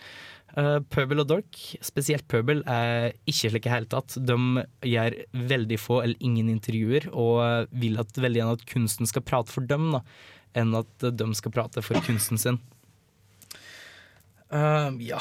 Uh, 0.51 0.79
Pøbel 0.91 1.23
og 1.23 1.27
Dork, 1.27 1.59
spesielt 1.83 2.27
Pøbel, 2.31 2.63
er 2.67 3.11
ikke 3.27 3.51
slik 3.51 3.67
i 3.67 3.73
hele 3.73 3.91
tatt. 3.91 4.15
De 4.15 4.63
gjør 4.87 5.19
veldig 5.51 5.79
få 5.79 6.01
eller 6.05 6.23
ingen 6.23 6.49
intervjuer, 6.51 7.09
og 7.11 7.71
vil 7.83 7.99
at 7.99 8.15
veldig 8.15 8.41
gjerne 8.41 8.57
at 8.59 8.67
kunsten 8.71 9.11
skal 9.11 9.27
prate 9.27 9.51
for 9.51 9.67
dem, 9.67 9.91
da, 9.95 10.03
enn 10.55 10.75
at 10.79 11.07
de 11.19 11.29
skal 11.39 11.55
prate 11.55 11.83
for 11.83 11.99
kunsten 12.07 12.39
sin. 12.39 12.63
Uh, 14.51 14.95
ja 15.03 15.19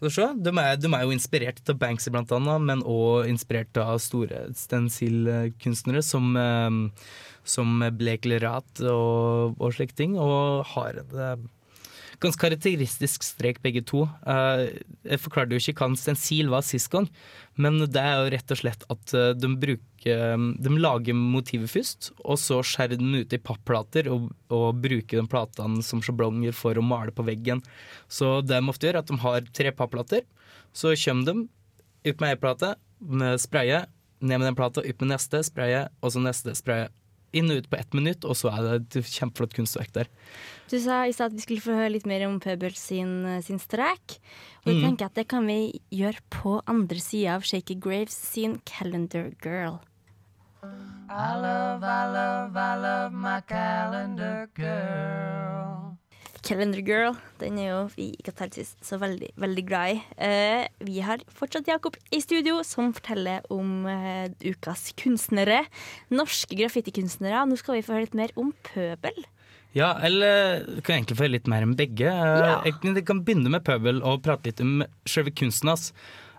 de, 0.00 0.52
er, 0.60 0.76
de 0.76 0.90
er 0.92 1.04
jo 1.06 1.14
inspirert 1.14 1.70
av 1.72 1.78
Banksy 1.80 2.12
blant 2.12 2.32
annet, 2.36 2.64
men 2.68 2.84
òg 2.84 3.30
inspirert 3.30 3.76
av 3.80 3.96
store 4.04 4.44
stensilkunstnere 4.52 6.02
som, 6.04 6.36
eh, 6.36 7.08
som 7.48 7.80
Blake 7.96 8.28
Lerat 8.28 8.82
og, 8.84 9.56
og 9.56 9.72
slike 9.72 9.96
ting, 9.96 10.18
og 10.20 10.66
har 10.74 11.00
eh, 11.00 11.36
ganske 12.22 12.40
karakteristisk 12.40 13.24
strek 13.24 13.60
begge 13.64 13.82
to. 13.86 14.04
Eh, 14.26 14.62
jeg 15.06 15.22
forklarte 15.22 15.56
jo 15.56 15.62
ikke 15.62 15.80
hva 15.80 15.90
en 15.90 15.98
stensil 16.00 16.50
var 16.52 16.64
sist 16.66 16.90
gang, 16.92 17.08
men 17.60 17.78
det 17.84 18.02
er 18.02 18.20
jo 18.20 18.30
rett 18.34 18.54
og 18.54 18.60
slett 18.60 18.86
at 18.92 19.14
eh, 19.16 19.32
de 19.36 19.52
bruker 19.56 19.82
De 20.06 20.70
lager 20.78 21.16
motivet 21.18 21.66
først, 21.66 22.12
og 22.22 22.38
så 22.38 22.60
skjærer 22.62 23.00
de 23.00 23.24
ut 23.24 23.32
i 23.34 23.40
papplater 23.42 24.06
og, 24.12 24.28
og 24.54 24.78
bruker 24.78 25.18
de 25.18 25.24
platene 25.26 25.82
som 25.82 25.98
sjablonger 25.98 26.54
for 26.54 26.78
å 26.78 26.84
male 26.84 27.10
på 27.10 27.24
veggen. 27.26 27.58
Så 28.06 28.36
det 28.46 28.54
de 28.54 28.70
ofte 28.70 28.86
gjør, 28.86 29.00
er 29.00 29.02
at 29.02 29.10
de 29.10 29.18
har 29.24 29.48
tre 29.50 29.72
papplater, 29.74 30.22
så 30.70 30.94
kommer 31.02 31.26
de 31.26 31.48
ut 32.06 32.22
med 32.22 32.30
ei 32.30 32.38
plate, 32.38 32.76
med 33.02 33.42
spraye, 33.42 33.82
ned 34.20 34.38
med 34.38 34.46
den 34.46 34.60
plata, 34.62 34.84
ut 34.86 35.02
med 35.02 35.16
neste, 35.16 35.42
spraye, 35.50 35.88
og 35.98 36.14
så 36.14 36.22
neste, 36.22 36.54
spraye. 36.54 36.86
Inn 37.32 37.50
og 37.50 37.58
ut 37.58 37.70
på 37.70 37.76
ett 37.78 37.92
minutt, 37.92 38.24
og 38.24 38.36
så 38.38 38.48
er 38.54 38.62
det 38.62 38.96
et 38.96 39.04
kjempeflott 39.10 39.54
kunstverk 39.56 39.92
der. 39.92 40.06
Du 40.70 40.78
sa 40.80 41.02
i 41.06 41.12
stad 41.12 41.32
at 41.32 41.36
vi 41.36 41.42
skulle 41.44 41.60
få 41.64 41.74
høre 41.74 41.92
litt 41.92 42.06
mer 42.06 42.26
om 42.28 42.38
Pøbel 42.40 42.74
sin, 42.74 43.26
sin 43.42 43.58
strek. 43.58 44.18
Og 44.64 44.72
jeg 44.72 44.76
Mm. 44.76 44.84
tenker 44.86 45.06
at 45.06 45.14
det 45.14 45.28
kan 45.28 45.46
vi 45.46 45.80
gjøre 45.92 46.20
på 46.30 46.62
andre 46.66 46.98
sida 46.98 47.34
av 47.34 47.42
Shaky 47.42 47.74
Graves 47.78 48.14
sin 48.14 48.60
Calendar 48.64 49.30
Girl. 49.42 49.80
I 51.08 51.34
love, 51.38 51.84
I 51.84 52.06
love, 52.10 52.56
I 52.56 52.74
love 52.76 53.12
my 53.12 53.40
Calendar 53.46 54.48
Girl 54.56 55.65
den 56.46 57.58
er 57.58 57.68
jo 57.68 57.78
vi 57.96 58.10
i 58.14 58.24
Katarsis 58.24 58.74
så 58.84 58.98
veldig, 59.02 59.32
veldig 59.36 59.64
glad 59.66 59.94
i. 59.94 60.02
Eh, 60.16 60.66
vi 60.86 61.00
har 61.02 61.22
fortsatt 61.34 61.66
Jakob 61.66 61.96
i 62.14 62.20
studio, 62.22 62.62
som 62.62 62.92
forteller 62.94 63.42
om 63.50 63.86
eh, 63.90 64.30
ukas 64.46 64.92
kunstnere. 64.96 65.64
Norske 66.14 66.56
graffitikunstnere. 66.58 67.46
Nå 67.48 67.58
skal 67.58 67.78
vi 67.78 67.86
få 67.86 67.96
høre 67.96 68.06
litt 68.06 68.18
mer 68.18 68.34
om 68.38 68.52
Pøbel. 68.70 69.26
Ja, 69.76 69.90
eller 70.06 70.62
kan 70.86 70.96
egentlig 71.00 71.18
få 71.18 71.26
høre 71.26 71.34
litt 71.34 71.50
mer 71.50 71.66
om 71.66 71.74
begge. 71.76 72.08
Eh, 72.08 72.46
Ja. 72.46 72.62
Jeg, 72.64 73.04
kan 73.04 73.24
begynne 73.26 73.52
med 73.52 73.64
Pøbel 73.66 74.00
og 74.02 74.22
prate 74.24 74.48
litt 74.52 74.62
om 74.64 74.84
selve 75.08 75.34
kunsten 75.34 75.74
hans. 75.74 75.90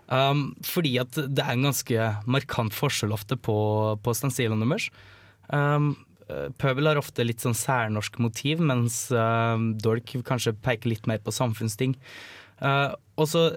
Um, 0.08 0.54
fordi 0.64 0.94
at 0.96 1.12
det 1.12 1.44
er 1.44 1.52
en 1.52 1.68
ganske 1.68 2.04
markant 2.24 2.72
forskjell 2.72 3.12
ofte 3.12 3.36
på, 3.36 3.58
på 4.00 4.14
stensilene 4.16 4.64
deres. 4.64 4.88
Um, 5.52 5.92
Pøbel 6.60 6.90
har 6.90 7.00
ofte 7.00 7.24
litt 7.26 7.44
sånn 7.44 7.56
særnorsk 7.56 8.18
motiv, 8.22 8.60
mens 8.64 9.06
um, 9.14 9.72
Dork 9.80 10.12
kanskje 10.28 10.56
peker 10.64 10.92
litt 10.92 11.08
mer 11.08 11.22
på 11.24 11.34
samfunnsting. 11.34 11.96
Uh, 12.60 12.92
og 13.16 13.30
så 13.32 13.48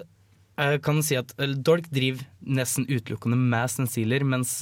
kan 0.84 0.98
si 1.02 1.16
at 1.16 1.30
Dork 1.64 1.86
driver 1.90 2.26
nesten 2.44 2.84
utelukkende 2.84 3.38
med 3.40 3.70
stensiler, 3.72 4.22
mens 4.28 4.58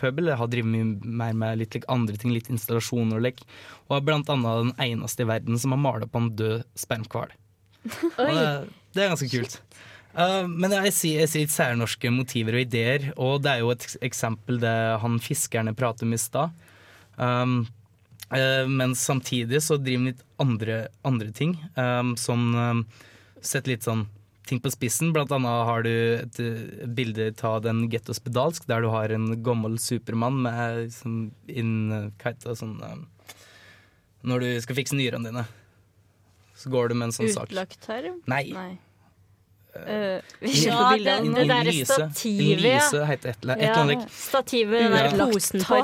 Pøbel 0.00 0.32
har 0.32 0.48
drevet 0.50 0.72
mye 0.72 0.86
mer 1.04 1.36
med 1.36 1.60
litt 1.60 1.76
like, 1.76 1.86
andre 1.92 2.16
ting, 2.18 2.32
litt 2.32 2.48
installasjoner 2.50 3.20
og 3.20 3.26
lek. 3.26 3.42
Og 3.86 3.98
er 3.98 4.06
blant 4.08 4.32
annet 4.32 4.62
den 4.64 4.72
eneste 4.86 5.22
i 5.22 5.28
verden 5.28 5.60
som 5.60 5.76
har 5.76 5.82
malt 5.84 6.08
på 6.10 6.22
en 6.22 6.30
død 6.40 6.64
spermhval. 6.80 7.36
Det, 8.16 8.46
det 8.96 9.04
er 9.04 9.12
ganske 9.12 9.28
kult. 9.28 9.58
Uh, 10.14 10.46
men 10.46 10.70
jeg 10.70 10.94
sier, 10.94 11.22
jeg 11.24 11.30
sier 11.32 11.50
særnorske 11.50 12.10
motiver 12.14 12.54
og 12.54 12.62
ideer, 12.62 13.08
og 13.18 13.42
det 13.42 13.50
er 13.50 13.64
jo 13.64 13.72
et 13.74 13.86
eksempel 14.06 14.60
det 14.62 14.74
han 15.02 15.18
fiskerne 15.22 15.74
prater 15.76 16.06
om 16.06 16.14
i 16.14 16.20
stad. 16.22 16.54
Um, 17.16 17.64
uh, 18.32 18.66
men 18.70 18.94
samtidig 18.98 19.62
så 19.62 19.78
driver 19.78 20.02
han 20.02 20.10
litt 20.12 20.24
andre, 20.42 20.78
andre 21.06 21.32
ting, 21.32 21.56
um, 21.78 22.14
som 22.20 22.52
um, 22.54 22.84
setter 23.40 23.74
litt 23.74 23.86
sånn 23.86 24.06
ting 24.48 24.60
på 24.60 24.72
spissen. 24.72 25.12
Blant 25.14 25.32
annet 25.32 25.68
har 25.68 25.84
du 25.86 25.90
et, 25.92 26.40
et 26.40 26.94
bilde 26.96 27.30
av 27.48 27.62
den 27.64 27.86
Getto 27.92 28.16
Spedalsk, 28.16 28.66
der 28.68 28.84
du 28.84 28.90
har 28.92 29.12
en 29.14 29.30
gammel 29.44 29.78
supermann 29.80 30.42
med 30.44 30.84
liksom, 30.84 31.18
inn, 31.48 31.76
hva 31.90 32.32
heter 32.32 32.52
det, 32.52 32.58
sånn 32.60 32.78
um, 32.82 33.04
Når 34.24 34.44
du 34.44 34.50
skal 34.64 34.80
fikse 34.80 34.98
nyrene 34.98 35.30
dine, 35.30 35.46
så 36.54 36.70
går 36.72 36.90
du 36.90 36.98
med 36.98 37.10
en 37.10 37.16
sånn 37.16 37.32
sak. 37.32 37.50
Utlagt 37.50 37.80
tarm? 37.84 38.20
Nei. 38.30 38.46
Nei. 38.54 38.72
Uh, 39.74 40.20
Ja, 40.44 40.94
det, 40.94 41.14
det 41.34 41.44
derre 41.50 41.72
stativet, 41.88 42.64
ja. 42.64 43.04
heter 43.08 43.32
et 43.32 43.42
eller 43.42 43.56
et 43.58 43.62
eller 43.64 43.80
annet. 43.82 44.04
like. 44.04 44.14
Stativet 44.14 44.84
den 44.84 44.92
der 44.94 45.08
Ja. 45.10 45.26
posen 45.26 45.64
på. 45.66 45.80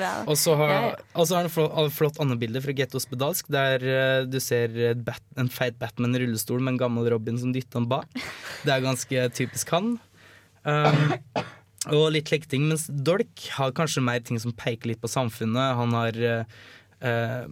Ja. 0.00 0.12
Og 0.26 0.36
så 0.40 0.56
har, 0.56 0.68
Ja, 0.68 0.80
ja. 0.88 1.24
har 1.24 1.36
han 1.36 1.46
et 1.46 1.92
flott, 1.92 2.16
et 2.16 2.20
annet 2.24 2.40
bilde 2.40 2.62
fra 2.64 2.72
Getto 2.72 2.98
Spedalsk, 2.98 3.48
der 3.52 3.84
eh, 3.84 4.24
du 4.24 4.40
ser 4.40 4.72
et 4.90 5.04
bat, 5.04 5.20
en 5.36 5.48
feit 5.48 5.78
Batman 5.78 6.14
i 6.16 6.24
rullestol 6.24 6.60
med 6.60 6.74
en 6.74 6.78
gammel 6.78 7.10
Robin 7.12 7.38
som 7.38 7.52
dytter 7.52 7.82
han 7.82 7.88
bak. 7.88 8.08
Det 8.64 8.72
er 8.72 8.80
ganske 8.80 9.28
typisk 9.36 9.68
han. 9.70 9.98
Um, 10.64 11.14
og 11.94 12.10
litt 12.12 12.28
slike 12.28 12.48
ting. 12.50 12.66
Mens 12.68 12.88
Dolk 12.90 13.48
har 13.56 13.72
kanskje 13.76 14.02
mer 14.04 14.20
ting 14.20 14.38
som 14.42 14.52
peker 14.52 14.90
litt 14.90 15.00
på 15.00 15.08
samfunnet. 15.08 15.76
Han 15.78 15.94
har 15.96 16.12
uh, 16.16 16.44
uh, 17.04 17.46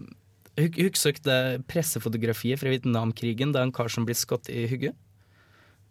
Husker 0.57 1.13
dere 1.21 1.59
pressefotografiet 1.69 2.59
fra 2.61 2.73
Vietnamkrigen? 2.73 3.53
Er 3.55 3.67
en 3.67 3.75
kar 3.77 3.93
som 3.93 4.07
blir 4.09 4.17
skutt 4.17 4.49
i 4.49 4.65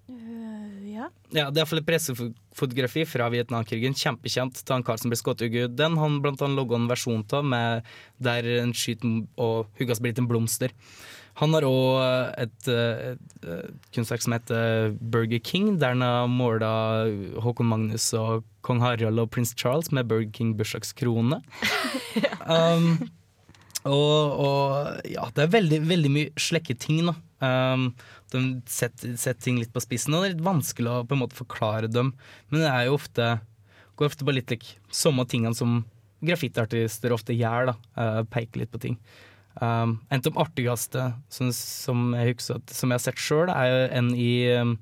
hodet. 0.07 0.85
ja. 0.91 1.09
Ja, 1.33 1.49
det 1.49 1.59
er 1.59 1.63
iallfall 1.63 1.81
et 1.81 1.87
pressefotografi 1.87 3.05
fra 3.09 3.29
Vietnamkrigen. 3.33 3.95
Kjempekjent. 3.97 4.63
av 4.69 4.77
en 4.77 4.83
kar 4.83 4.97
som 4.97 5.09
ble 5.09 5.17
skutt 5.19 5.41
i 5.41 5.49
Gud. 5.49 5.75
Den 5.75 5.97
han 5.97 6.21
blant 6.21 6.41
annet 6.41 6.57
logga 6.57 6.75
en 6.75 6.87
versjon 6.87 7.25
av 7.33 7.83
der 8.17 8.49
en 8.61 8.73
skyter 8.73 9.25
og 9.37 9.67
huggas 9.79 9.99
blir 9.99 10.13
til 10.13 10.23
en 10.23 10.31
blomster. 10.31 10.71
Han 11.35 11.51
har 11.51 11.65
òg 11.67 12.39
et, 12.39 12.67
eh, 12.71 13.11
et, 13.11 13.33
et 13.43 13.89
kunstverk 13.91 14.23
som 14.23 14.35
heter 14.37 14.93
Burger 15.01 15.41
King, 15.43 15.79
der 15.81 15.91
han 15.91 16.01
har 16.01 16.29
måla 16.31 16.69
Håkon 17.43 17.67
Magnus 17.67 18.13
og 18.15 18.45
kong 18.63 18.79
Harald 18.79 19.19
og 19.19 19.29
prins 19.35 19.51
Charles 19.51 19.91
med 19.91 20.07
Burger 20.07 20.31
King 20.31 20.55
bursdagskrone. 20.55 21.41
um, 22.55 23.09
og, 23.83 24.39
og 24.47 25.09
ja, 25.11 25.27
det 25.35 25.43
er 25.43 25.51
veldig, 25.57 25.81
veldig 25.89 26.13
mye 26.13 26.31
slekke 26.39 26.77
ting, 26.79 27.03
da. 27.05 27.17
Um, 27.43 27.89
de 28.31 28.41
setter, 28.71 29.17
setter 29.19 29.41
ting 29.43 29.59
litt 29.59 29.73
på 29.75 29.83
spissen, 29.83 30.15
og 30.15 30.23
det 30.23 30.29
er 30.29 30.35
litt 30.37 30.47
vanskelig 30.47 30.91
å 30.91 31.03
på 31.07 31.17
en 31.17 31.23
måte 31.25 31.37
forklare 31.37 31.91
dem. 31.91 32.13
Men 32.49 32.63
det 32.63 32.71
er 32.71 32.87
jo 32.87 32.97
ofte 32.99 33.35
går 33.95 34.11
ofte 34.11 34.27
på 34.27 34.35
litt 34.35 34.51
like, 34.51 34.75
samme 34.91 35.25
tingene 35.29 35.55
som 35.55 35.83
graffitiartister 36.25 37.13
ofte 37.15 37.35
gjør. 37.35 37.71
da, 37.71 37.75
uh, 37.99 38.21
Peker 38.31 38.63
litt 38.63 38.73
på 38.73 38.81
ting. 38.81 38.99
Um, 39.61 40.01
en 40.11 40.19
av 40.19 40.25
de 40.25 40.33
artigste 40.41 41.05
som, 41.31 41.51
som, 41.55 42.09
jeg 42.17 42.33
husker, 42.33 42.59
som 42.75 42.91
jeg 42.91 42.99
har 42.99 43.05
sett 43.05 43.21
sjøl, 43.23 43.51
er 43.51 43.87
en 43.95 44.09
i 44.11 44.51
um, 44.59 44.73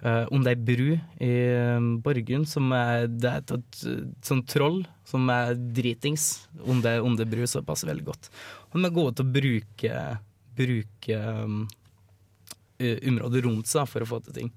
uh, 0.00 0.24
Om 0.32 0.46
det 0.46 0.54
er 0.54 0.62
bru 0.64 0.86
i 1.20 1.32
um, 1.76 1.90
Borgund, 2.04 2.48
som 2.48 2.72
er, 2.72 3.04
det 3.10 3.32
er 3.32 3.42
et, 3.42 3.52
et, 3.58 3.82
et 3.92 4.30
sånt 4.30 4.48
troll 4.48 4.80
som 5.08 5.28
er 5.32 5.52
dritings. 5.76 6.46
Om 6.64 6.80
det, 6.84 6.98
om 7.04 7.18
bru, 7.20 7.44
så 7.44 7.64
passer 7.66 7.92
veldig 7.92 8.08
godt. 8.08 8.30
Og 8.70 8.80
de 8.80 8.88
er 8.88 8.96
gode 8.96 9.18
til 9.18 9.28
å 9.28 9.36
bruke, 9.36 10.00
bruke 10.56 11.18
um, 11.18 11.66
området 12.80 13.44
rundt 13.46 13.70
seg 13.70 13.88
for 13.90 14.04
å 14.04 14.08
få 14.08 14.22
til 14.24 14.40
ting. 14.40 14.50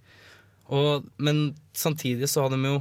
Og, 0.70 1.06
men 1.18 1.50
samtidig 1.78 2.30
så 2.30 2.46
har 2.46 2.54
de 2.54 2.62
jo 2.68 2.80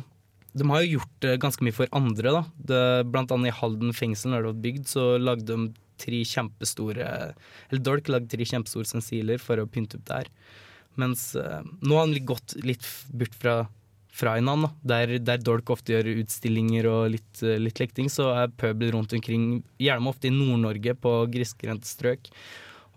de 0.59 0.67
har 0.73 0.83
jo 0.83 0.97
gjort 0.99 1.27
ganske 1.43 1.63
mye 1.63 1.77
for 1.77 1.91
andre. 1.95 2.33
da. 2.33 2.43
Det, 2.71 2.81
blant 3.13 3.31
annet 3.35 3.53
i 3.53 3.59
Halden 3.61 3.93
fengsel, 3.95 4.33
når 4.33 4.43
det 4.43 4.51
var 4.51 4.63
bygd, 4.65 4.87
så 4.91 5.05
lagde 5.21 5.47
de 5.51 5.69
tre 5.99 6.21
kjempestore 6.31 7.07
Eller 7.69 7.83
Dolk 7.83 8.09
lagde 8.11 8.31
tre 8.33 8.47
kjempestore 8.47 8.89
sensiler 8.89 9.43
for 9.43 9.61
å 9.61 9.69
pynte 9.71 9.99
opp 9.99 10.07
der. 10.09 10.31
Mens 10.99 11.31
uh, 11.39 11.61
nå 11.83 11.99
har 11.99 12.07
han 12.07 12.27
gått 12.27 12.57
litt 12.65 12.87
bort 13.15 13.37
fra, 13.39 13.57
fra 14.11 14.39
da. 14.41 14.73
Der, 14.95 15.19
der 15.23 15.43
Dolk 15.45 15.71
ofte 15.75 15.95
gjør 15.95 16.11
utstillinger 16.17 16.89
og 16.91 17.13
litt, 17.15 17.43
litt 17.43 17.83
lekting, 17.83 18.11
så 18.11 18.33
er 18.35 18.57
pøbel 18.57 18.97
rundt 18.97 19.15
omkring, 19.15 19.61
gjerne 19.79 20.11
ofte 20.11 20.31
i 20.31 20.35
Nord-Norge, 20.35 20.97
på 20.99 21.15
grisgrendte 21.35 21.87
strøk 21.87 22.33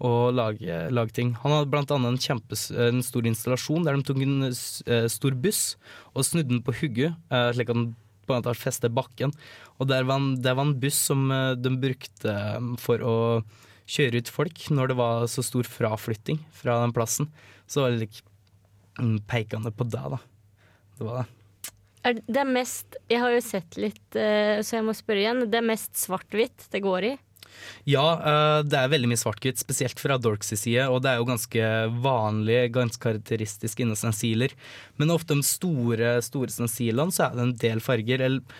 og 0.01 0.33
lage, 0.33 0.77
lage 0.89 1.13
ting. 1.13 1.33
Han 1.43 1.53
hadde 1.53 1.69
blant 1.69 1.91
annet 1.93 2.15
en, 2.15 2.21
kjempes, 2.21 2.69
en 2.73 3.03
stor 3.05 3.27
installasjon 3.29 3.85
der 3.85 3.97
de 3.97 4.05
tok 4.07 4.21
en 4.23 4.47
eh, 4.49 5.07
stor 5.11 5.35
buss 5.43 5.75
og 6.15 6.25
snudde 6.25 6.55
den 6.55 6.63
på 6.65 6.73
hugget, 6.79 7.17
uh, 7.29 7.51
slik 7.53 7.69
at 7.69 7.77
den 7.77 7.91
på 8.25 8.33
en 8.33 8.41
måte 8.41 8.55
festet 8.57 8.95
bakken. 8.97 9.33
Og 9.77 9.89
der 9.91 10.07
var 10.09 10.21
en, 10.21 10.33
det 10.41 10.55
var 10.57 10.65
en 10.65 10.79
buss 10.81 10.97
som 11.11 11.27
uh, 11.29 11.53
de 11.53 11.75
brukte 11.83 12.35
for 12.81 13.05
å 13.05 13.15
kjøre 13.91 14.23
ut 14.23 14.33
folk 14.33 14.65
når 14.73 14.91
det 14.91 14.97
var 14.97 15.29
så 15.29 15.45
stor 15.45 15.69
fraflytting 15.69 16.41
fra 16.55 16.79
den 16.81 16.95
plassen. 16.97 17.29
Så 17.69 17.85
var 17.85 17.93
det 17.93 18.07
litt 18.07 18.23
um, 18.97 19.19
peikende 19.29 19.73
på 19.75 19.85
det, 19.85 20.01
da. 20.01 20.21
Det 20.97 21.09
var 21.09 21.21
det. 21.21 21.29
Det 22.01 22.39
er 22.41 22.49
mest 22.49 22.95
Jeg 23.11 23.19
har 23.21 23.29
jo 23.29 23.41
sett 23.45 23.75
litt, 23.77 24.15
så 24.17 24.73
jeg 24.73 24.85
må 24.87 24.95
spørre 24.97 25.21
igjen. 25.21 25.43
Det 25.53 25.59
er 25.59 25.67
mest 25.67 25.99
svart-hvitt 26.01 26.65
det 26.73 26.81
går 26.81 27.05
i? 27.11 27.17
Ja, 27.89 28.05
eh, 28.17 28.57
det 28.67 28.77
er 28.77 28.91
veldig 28.91 29.11
mye 29.11 29.21
svart-hvitt, 29.21 29.61
spesielt 29.61 30.01
fra 30.01 30.17
Dorks 30.21 30.53
side, 30.53 30.87
og 30.89 31.01
det 31.03 31.11
er 31.11 31.21
jo 31.21 31.29
ganske 31.29 31.69
vanlig, 32.03 32.59
ganske 32.75 33.01
karakteristisk 33.03 33.81
innen 33.83 33.99
stensiler. 33.99 34.55
Men 35.01 35.13
ofte 35.13 35.37
de 35.37 35.45
store, 35.45 36.17
store 36.25 36.53
stensilene 36.53 37.15
så 37.15 37.27
er 37.27 37.37
det 37.37 37.45
en 37.47 37.55
del 37.63 37.83
farger. 37.83 38.25
Eller, 38.27 38.59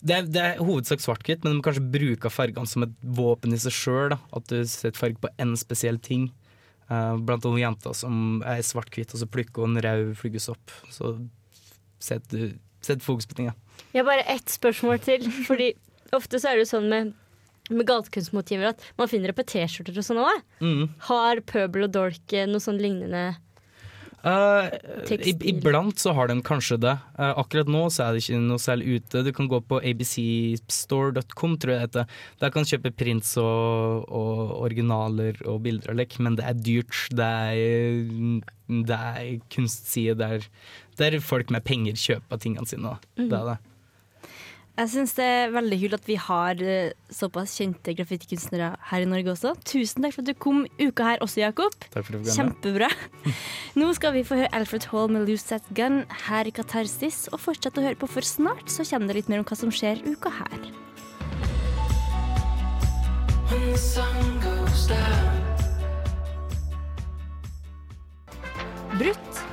det, 0.00 0.16
er, 0.16 0.30
det 0.30 0.44
er 0.44 0.62
hovedsak 0.64 1.04
svart-hvitt, 1.04 1.44
men 1.44 1.58
de 1.58 1.66
kanskje 1.66 1.86
bruker 1.96 2.32
fargene 2.32 2.68
som 2.70 2.86
et 2.86 2.96
våpen 3.20 3.56
i 3.56 3.60
seg 3.60 3.76
sjøl. 3.76 4.16
At 4.36 4.48
du 4.52 4.62
setter 4.64 4.98
farge 4.98 5.22
på 5.22 5.32
én 5.42 5.56
spesiell 5.60 6.00
ting. 6.02 6.30
Eh, 6.90 7.12
blant 7.22 7.44
annet 7.46 7.66
jenter 7.66 7.94
som 7.94 8.40
er 8.42 8.64
svart-hvitt, 8.66 9.14
og 9.14 9.22
så 9.22 9.30
plukker 9.30 9.68
hun 9.68 9.78
rød 9.84 10.16
flugesopp. 10.18 10.80
Så 10.90 11.14
setter 12.00 12.50
du 12.50 12.58
setter 12.80 13.04
fokus 13.04 13.26
på 13.26 13.34
ting. 13.34 13.50
Ja. 13.50 13.54
Jeg 13.92 14.02
har 14.02 14.08
bare 14.08 14.26
ett 14.34 14.50
spørsmål 14.50 15.00
til. 15.04 15.26
Fordi 15.46 15.72
ofte 16.16 16.40
så 16.40 16.52
er 16.52 16.60
det 16.60 16.68
sånn 16.70 16.88
med, 16.90 17.12
med 17.70 17.88
gatekunstmotiver 17.88 18.72
at 18.72 18.88
man 19.00 19.10
finner 19.10 19.32
det 19.32 19.38
på 19.38 19.46
T-skjorter 19.54 20.00
og 20.00 20.06
sånn 20.06 20.24
òg. 20.24 20.42
Mm. 20.64 20.82
Har 21.10 21.44
Pøbel 21.48 21.86
og 21.86 21.94
Dolk 21.94 22.36
eh, 22.36 22.48
noe 22.50 22.62
sånn 22.62 22.80
lignende 22.82 23.30
Uh, 24.20 24.68
iblant 25.48 25.96
så 25.96 26.12
har 26.12 26.28
de 26.28 26.34
kanskje 26.44 26.76
det. 26.82 26.92
Uh, 27.16 27.32
akkurat 27.40 27.70
nå 27.72 27.86
så 27.88 28.04
er 28.04 28.16
det 28.16 28.24
ikke 28.24 28.40
noe 28.44 28.60
særlig 28.60 28.98
ute. 28.98 29.22
Du 29.24 29.30
kan 29.36 29.48
gå 29.48 29.62
på 29.64 29.78
abcstore.com, 29.80 31.56
tror 31.56 31.72
jeg 31.72 31.80
det 31.80 31.86
heter. 31.86 32.18
Der 32.42 32.52
kan 32.52 32.66
du 32.66 32.72
kjøpe 32.74 32.92
prints 32.92 33.32
og, 33.40 34.04
og 34.12 34.42
originaler 34.60 35.40
og 35.48 35.62
bilder 35.64 35.94
og 35.94 36.00
lek, 36.02 36.18
men 36.20 36.36
det 36.36 36.46
er 36.50 36.60
dyrt. 36.60 37.00
Det 37.16 37.30
er, 37.54 38.44
det 38.90 39.00
er 39.00 39.32
kunstside 39.54 40.18
der, 40.20 40.44
der 41.00 41.20
folk 41.24 41.52
med 41.54 41.64
penger 41.64 41.96
kjøper 41.96 42.44
tingene 42.44 42.68
sine. 42.68 42.98
Mm. 43.16 43.30
Det 43.30 43.40
er 43.40 43.52
det. 43.54 43.58
Jeg 44.80 44.88
syns 44.94 45.12
det 45.12 45.24
er 45.28 45.50
veldig 45.52 45.76
kult 45.82 45.94
at 45.98 46.06
vi 46.08 46.14
har 46.16 46.60
eh, 46.64 46.92
såpass 47.12 47.52
kjente 47.60 47.92
graffitikunstnere 47.98 48.70
her 48.88 49.02
i 49.04 49.08
Norge 49.10 49.34
også. 49.34 49.50
Tusen 49.68 50.00
takk 50.00 50.14
for 50.14 50.24
at 50.24 50.30
du 50.30 50.38
kom 50.40 50.62
uka 50.80 51.04
her 51.04 51.20
også, 51.20 51.42
Jakob. 51.42 51.74
Takk 51.92 52.06
for 52.06 52.16
kom. 52.16 52.30
Kjempebra. 52.32 52.88
Nå 53.80 53.90
skal 53.98 54.14
vi 54.14 54.22
få 54.24 54.38
høre 54.40 54.48
Alfred 54.56 54.86
Hall 54.88 55.12
med 55.12 55.28
'Loose 55.28 55.50
That 55.50 55.66
Gun' 55.76 56.06
her 56.30 56.48
i 56.48 56.54
Katarsis, 56.56 57.26
og 57.28 57.42
fortsette 57.44 57.76
å 57.76 57.84
høre 57.84 58.00
på, 58.00 58.08
for 58.08 58.24
snart 58.24 58.72
så 58.72 58.86
kommer 58.88 59.12
det 59.12 59.20
litt 59.20 59.28
mer 59.28 59.42
om 59.42 59.48
hva 59.50 59.58
som 59.60 59.68
skjer 59.68 60.00
uka 60.08 60.32
her. 60.32 60.56
Brutt 68.96 69.44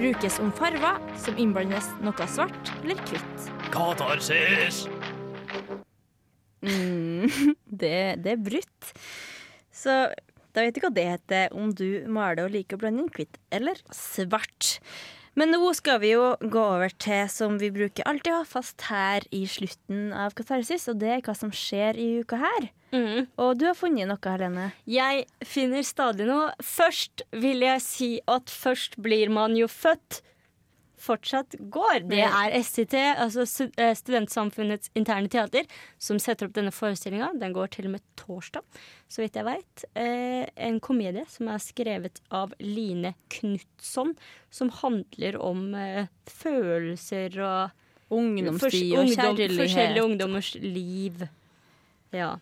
brukes 0.00 0.40
om 0.40 0.48
farver 0.56 1.04
som 1.20 1.36
innblandes 1.36 1.92
noe 2.00 2.32
svart 2.32 2.72
eller 2.80 3.04
hvitt. 3.04 3.63
Katarsis! 3.74 4.84
Mm, 6.62 7.26
det, 7.82 7.98
det 8.22 8.36
er 8.36 8.44
brutt. 8.46 8.92
Så 9.74 9.96
da 10.54 10.62
vet 10.62 10.76
du 10.76 10.84
hva 10.84 10.92
det 10.94 11.08
heter 11.08 11.56
om 11.58 11.72
du 11.74 12.04
maler 12.06 12.46
og 12.46 12.54
liker 12.54 12.78
å 12.78 12.84
blande 12.84 13.02
inn 13.02 13.10
hvitt 13.16 13.40
eller 13.54 13.80
svart. 13.90 14.76
Men 15.34 15.50
nå 15.50 15.72
skal 15.74 15.98
vi 16.04 16.12
jo 16.12 16.28
gå 16.38 16.62
over 16.76 16.94
til 17.02 17.26
som 17.32 17.56
vi 17.58 17.72
bruker 17.74 18.06
alltid 18.06 18.30
å 18.30 18.42
ha 18.44 18.46
fast 18.46 18.86
her 18.86 19.26
i 19.34 19.42
slutten 19.50 20.12
av 20.14 20.36
Katarsis, 20.38 20.86
og 20.92 21.00
det 21.02 21.10
er 21.16 21.24
hva 21.26 21.34
som 21.34 21.50
skjer 21.50 21.98
i 21.98 22.06
uka 22.22 22.38
her. 22.38 22.68
Mm. 22.94 23.26
Og 23.42 23.56
du 23.58 23.66
har 23.66 23.74
funnet 23.74 24.06
noe, 24.06 24.22
Helene. 24.22 24.68
Jeg 24.86 25.26
finner 25.42 25.82
stadig 25.82 26.28
noe. 26.30 26.52
Først 26.62 27.26
vil 27.34 27.66
jeg 27.66 27.82
si 27.82 28.10
at 28.30 28.54
først 28.54 29.00
blir 29.02 29.34
man 29.34 29.58
jo 29.58 29.66
født. 29.66 30.22
Fortsatt 31.04 31.54
går. 31.72 32.06
Det 32.08 32.22
er 32.24 32.54
SIT, 32.64 32.94
altså 32.96 33.44
eh, 33.76 33.92
Studentsamfunnets 33.98 34.88
interne 34.96 35.28
teater, 35.28 35.66
som 36.00 36.20
setter 36.22 36.48
opp 36.48 36.54
denne 36.56 36.72
forestillinga. 36.72 37.32
Den 37.40 37.52
går 37.56 37.72
til 37.74 37.88
og 37.90 37.96
med 37.96 38.04
torsdag, 38.20 38.64
så 39.12 39.24
vidt 39.24 39.36
jeg 39.36 39.46
veit. 39.46 39.84
Eh, 40.00 40.44
en 40.68 40.80
komedie 40.84 41.26
som 41.28 41.50
er 41.52 41.60
skrevet 41.62 42.22
av 42.34 42.54
Line 42.62 43.14
Knutson, 43.36 44.14
som 44.54 44.72
handler 44.80 45.36
om 45.44 45.66
eh, 45.76 46.06
følelser 46.30 47.40
og 47.44 47.80
Ungdomstid 48.14 48.92
og 48.94 49.04
ungdom- 49.04 49.16
kjærlighet. 49.16 49.58
Forskjellige 49.58 50.04
ungdommers 50.04 50.50
liv. 50.60 51.24
Ja. 52.14 52.34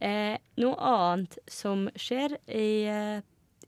Eh, 0.00 0.36
noe 0.60 0.74
annet 0.90 1.36
som 1.48 1.86
skjer 2.00 2.36
i, 2.48 2.66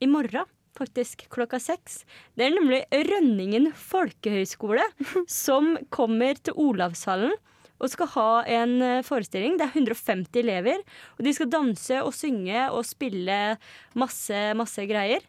i 0.01 0.09
morgen, 0.09 0.49
faktisk, 0.77 1.25
klokka 1.33 1.59
seks. 1.61 2.03
Det 2.37 2.47
er 2.47 2.55
nemlig 2.55 2.83
Rønningen 2.93 3.71
folkehøgskole 3.75 4.85
som 5.45 5.75
kommer 5.93 6.39
til 6.39 6.57
Olavshallen 6.57 7.35
og 7.77 7.91
skal 7.93 8.09
ha 8.15 8.29
en 8.59 8.77
eh, 8.81 9.03
forestilling. 9.05 9.57
Det 9.59 9.67
er 9.67 9.75
150 9.75 10.39
elever, 10.41 10.81
og 11.17 11.25
de 11.25 11.33
skal 11.37 11.51
danse 11.53 11.99
og 12.01 12.15
synge 12.17 12.63
og 12.73 12.85
spille 12.89 13.57
masse, 13.97 14.39
masse 14.57 14.85
greier. 14.89 15.25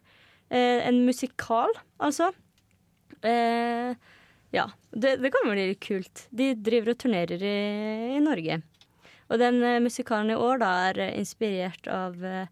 Eh, 0.49 0.81
en 0.87 1.03
musikal, 1.05 1.69
altså. 2.01 2.31
Eh, 3.21 3.93
ja, 4.55 4.65
det, 4.89 5.19
det 5.21 5.31
kan 5.35 5.45
bli 5.51 5.69
litt 5.71 5.83
kult. 5.85 6.25
De 6.33 6.55
driver 6.57 6.95
og 6.95 7.01
turnerer 7.03 7.45
i, 7.45 7.57
i 8.17 8.23
Norge. 8.25 8.61
Og 9.29 9.37
den 9.41 9.61
eh, 9.61 9.81
musikalen 9.83 10.33
i 10.33 10.39
år 10.39 10.61
da 10.63 10.71
er 10.89 11.03
inspirert 11.11 11.89
av 11.93 12.17
eh, 12.25 12.49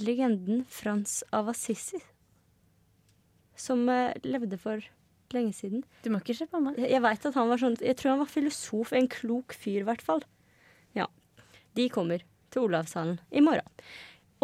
legenden 0.00 0.64
Frans 0.72 1.20
av 1.36 1.50
Assisi. 1.52 2.00
Som 3.58 3.88
eh, 3.92 4.14
levde 4.24 4.58
for 4.60 4.84
lenge 5.34 5.52
siden. 5.56 5.84
Du 6.04 6.10
må 6.12 6.22
ikke 6.22 6.36
se 6.38 6.48
på 6.48 6.60
meg. 6.62 6.78
Jeg, 6.80 6.92
jeg 6.94 7.04
vet 7.04 7.28
at 7.30 7.36
han 7.36 7.50
var 7.50 7.60
sånn 7.60 7.76
Jeg 7.84 7.98
tror 7.98 8.14
han 8.14 8.22
var 8.22 8.32
filosof. 8.32 8.94
En 8.96 9.10
klok 9.12 9.56
fyr, 9.56 9.82
i 9.82 9.88
hvert 9.88 10.04
fall. 10.04 10.24
Ja. 10.96 11.08
De 11.76 11.88
kommer 11.92 12.24
til 12.52 12.64
Olavshallen 12.64 13.18
i 13.30 13.42
morgen. 13.44 13.66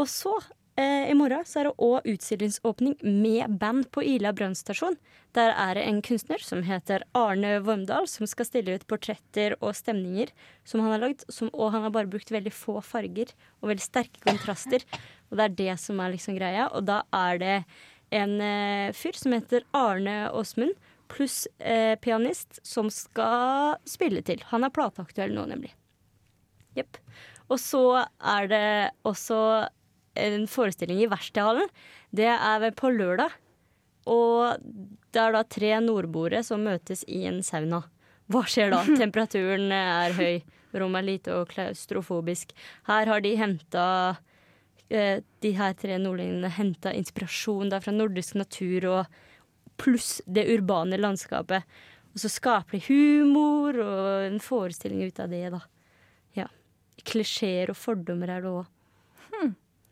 Og 0.01 0.09
så, 0.11 0.35
eh, 0.77 1.11
i 1.11 1.15
morgen, 1.17 1.47
så 1.47 1.61
er 1.61 1.69
det 1.69 1.77
òg 1.87 2.09
utstillingsåpning 2.11 2.97
med 3.03 3.59
band 3.61 3.89
på 3.95 4.05
Ila 4.05 4.35
brannstasjon. 4.37 4.99
Der 5.35 5.51
er 5.51 5.75
det 5.75 5.87
en 5.89 6.03
kunstner 6.03 6.43
som 6.43 6.63
heter 6.63 7.03
Arne 7.15 7.57
Vormdal, 7.65 8.07
som 8.11 8.27
skal 8.27 8.47
stille 8.47 8.77
ut 8.77 8.87
portretter 8.91 9.57
og 9.61 9.75
stemninger 9.75 10.31
som 10.65 10.83
han 10.85 10.95
har 10.95 11.03
lagd. 11.07 11.25
Som, 11.33 11.51
og 11.55 11.73
han 11.75 11.87
har 11.87 11.95
bare 11.95 12.11
brukt 12.11 12.31
veldig 12.31 12.53
få 12.55 12.81
farger 12.85 13.33
og 13.63 13.73
veldig 13.73 13.87
sterke 13.87 14.23
kontraster. 14.27 14.85
Og 15.31 15.39
det 15.39 15.45
er 15.47 15.59
det 15.59 15.81
som 15.83 15.99
er 15.99 16.15
liksom 16.15 16.37
greia. 16.39 16.69
Og 16.71 16.87
da 16.87 17.03
er 17.15 17.41
det 17.43 17.57
en 18.15 18.41
eh, 18.41 18.95
fyr 18.95 19.17
som 19.19 19.35
heter 19.35 19.65
Arne 19.77 20.31
Åsmund, 20.31 20.75
pluss 21.13 21.45
eh, 21.59 21.95
pianist, 22.01 22.59
som 22.67 22.91
skal 22.91 23.77
spille 23.89 24.23
til. 24.27 24.43
Han 24.51 24.65
er 24.67 24.73
plateaktuell 24.75 25.35
nå, 25.35 25.47
nemlig. 25.51 25.75
Jepp. 26.79 26.99
Og 27.53 27.61
så 27.61 27.85
er 28.25 28.51
det 28.51 28.67
også 29.07 29.39
en 30.19 30.47
forestilling 30.51 31.03
i 31.05 31.11
Verkstedhallen. 31.11 31.69
Det 32.15 32.31
er 32.33 32.63
vel 32.63 32.75
på 32.79 32.93
lørdag. 32.95 33.35
Og 34.11 34.61
det 35.15 35.21
er 35.21 35.35
da 35.35 35.45
tre 35.49 35.73
nordboere 35.81 36.43
som 36.45 36.65
møtes 36.67 37.05
i 37.09 37.25
en 37.29 37.41
sauna. 37.45 37.85
Hva 38.33 38.45
skjer 38.49 38.73
da? 38.73 38.83
Temperaturen 39.01 39.73
er 39.75 40.15
høy, 40.17 40.45
rommet 40.75 41.03
er 41.03 41.09
lite 41.09 41.35
og 41.39 41.51
klaustrofobisk. 41.53 42.55
Her 42.89 43.11
har 43.11 43.25
de 43.25 43.35
henta 43.41 43.87
De 44.89 45.51
her 45.57 45.75
tre 45.81 45.97
nordlendingene 45.99 46.51
henta 46.53 46.93
inspirasjon 46.95 47.71
da 47.73 47.81
fra 47.83 47.95
nordisk 47.95 48.37
natur 48.37 48.87
og 48.91 49.21
pluss 49.81 50.21
det 50.27 50.45
urbane 50.53 50.99
landskapet. 51.01 51.65
Og 52.15 52.23
så 52.23 52.31
skaper 52.31 52.79
de 52.79 52.85
humor 52.87 53.81
og 53.83 54.27
en 54.29 54.39
forestilling 54.43 55.09
ut 55.09 55.19
av 55.19 55.33
det, 55.33 55.49
da. 55.57 55.63
Ja. 56.37 56.47
Klisjeer 57.03 57.73
og 57.73 57.79
fordommer 57.81 58.31
er 58.31 58.45
det 58.45 58.53
òg. 58.53 58.71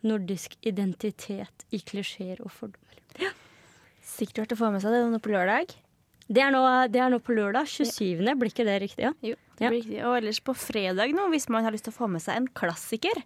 Nordisk 0.06 0.54
identitet 0.66 1.66
i 1.70 1.78
klisjeer 1.82 2.40
og 2.42 2.50
fordommer. 2.54 3.32
Sikkert 4.02 4.44
verdt 4.44 4.54
å 4.56 4.60
få 4.60 4.70
med 4.74 4.82
seg 4.82 4.94
det 4.94 5.02
nå 5.10 5.20
på 5.22 5.30
lørdag. 5.34 5.74
Det 6.32 6.40
er 6.40 6.52
nå, 6.54 6.62
det 6.88 7.00
er 7.04 7.10
nå 7.12 7.18
på 7.20 7.34
lørdag. 7.36 7.66
27. 7.68 8.22
Blir 8.40 8.48
ikke 8.52 8.64
det 8.64 8.76
riktig? 8.86 9.02
Ja? 9.04 9.10
Jo, 9.20 9.34
det 9.58 9.64
Ja. 9.66 9.68
blir 9.68 9.82
riktig. 9.82 9.98
Og 10.08 10.14
ellers 10.16 10.38
på 10.40 10.54
fredag 10.56 11.12
nå, 11.12 11.26
hvis 11.28 11.48
man 11.52 11.64
har 11.66 11.74
lyst 11.74 11.84
til 11.84 11.92
å 11.92 11.98
få 11.98 12.08
med 12.08 12.22
seg 12.24 12.36
en 12.40 12.46
klassiker, 12.48 13.20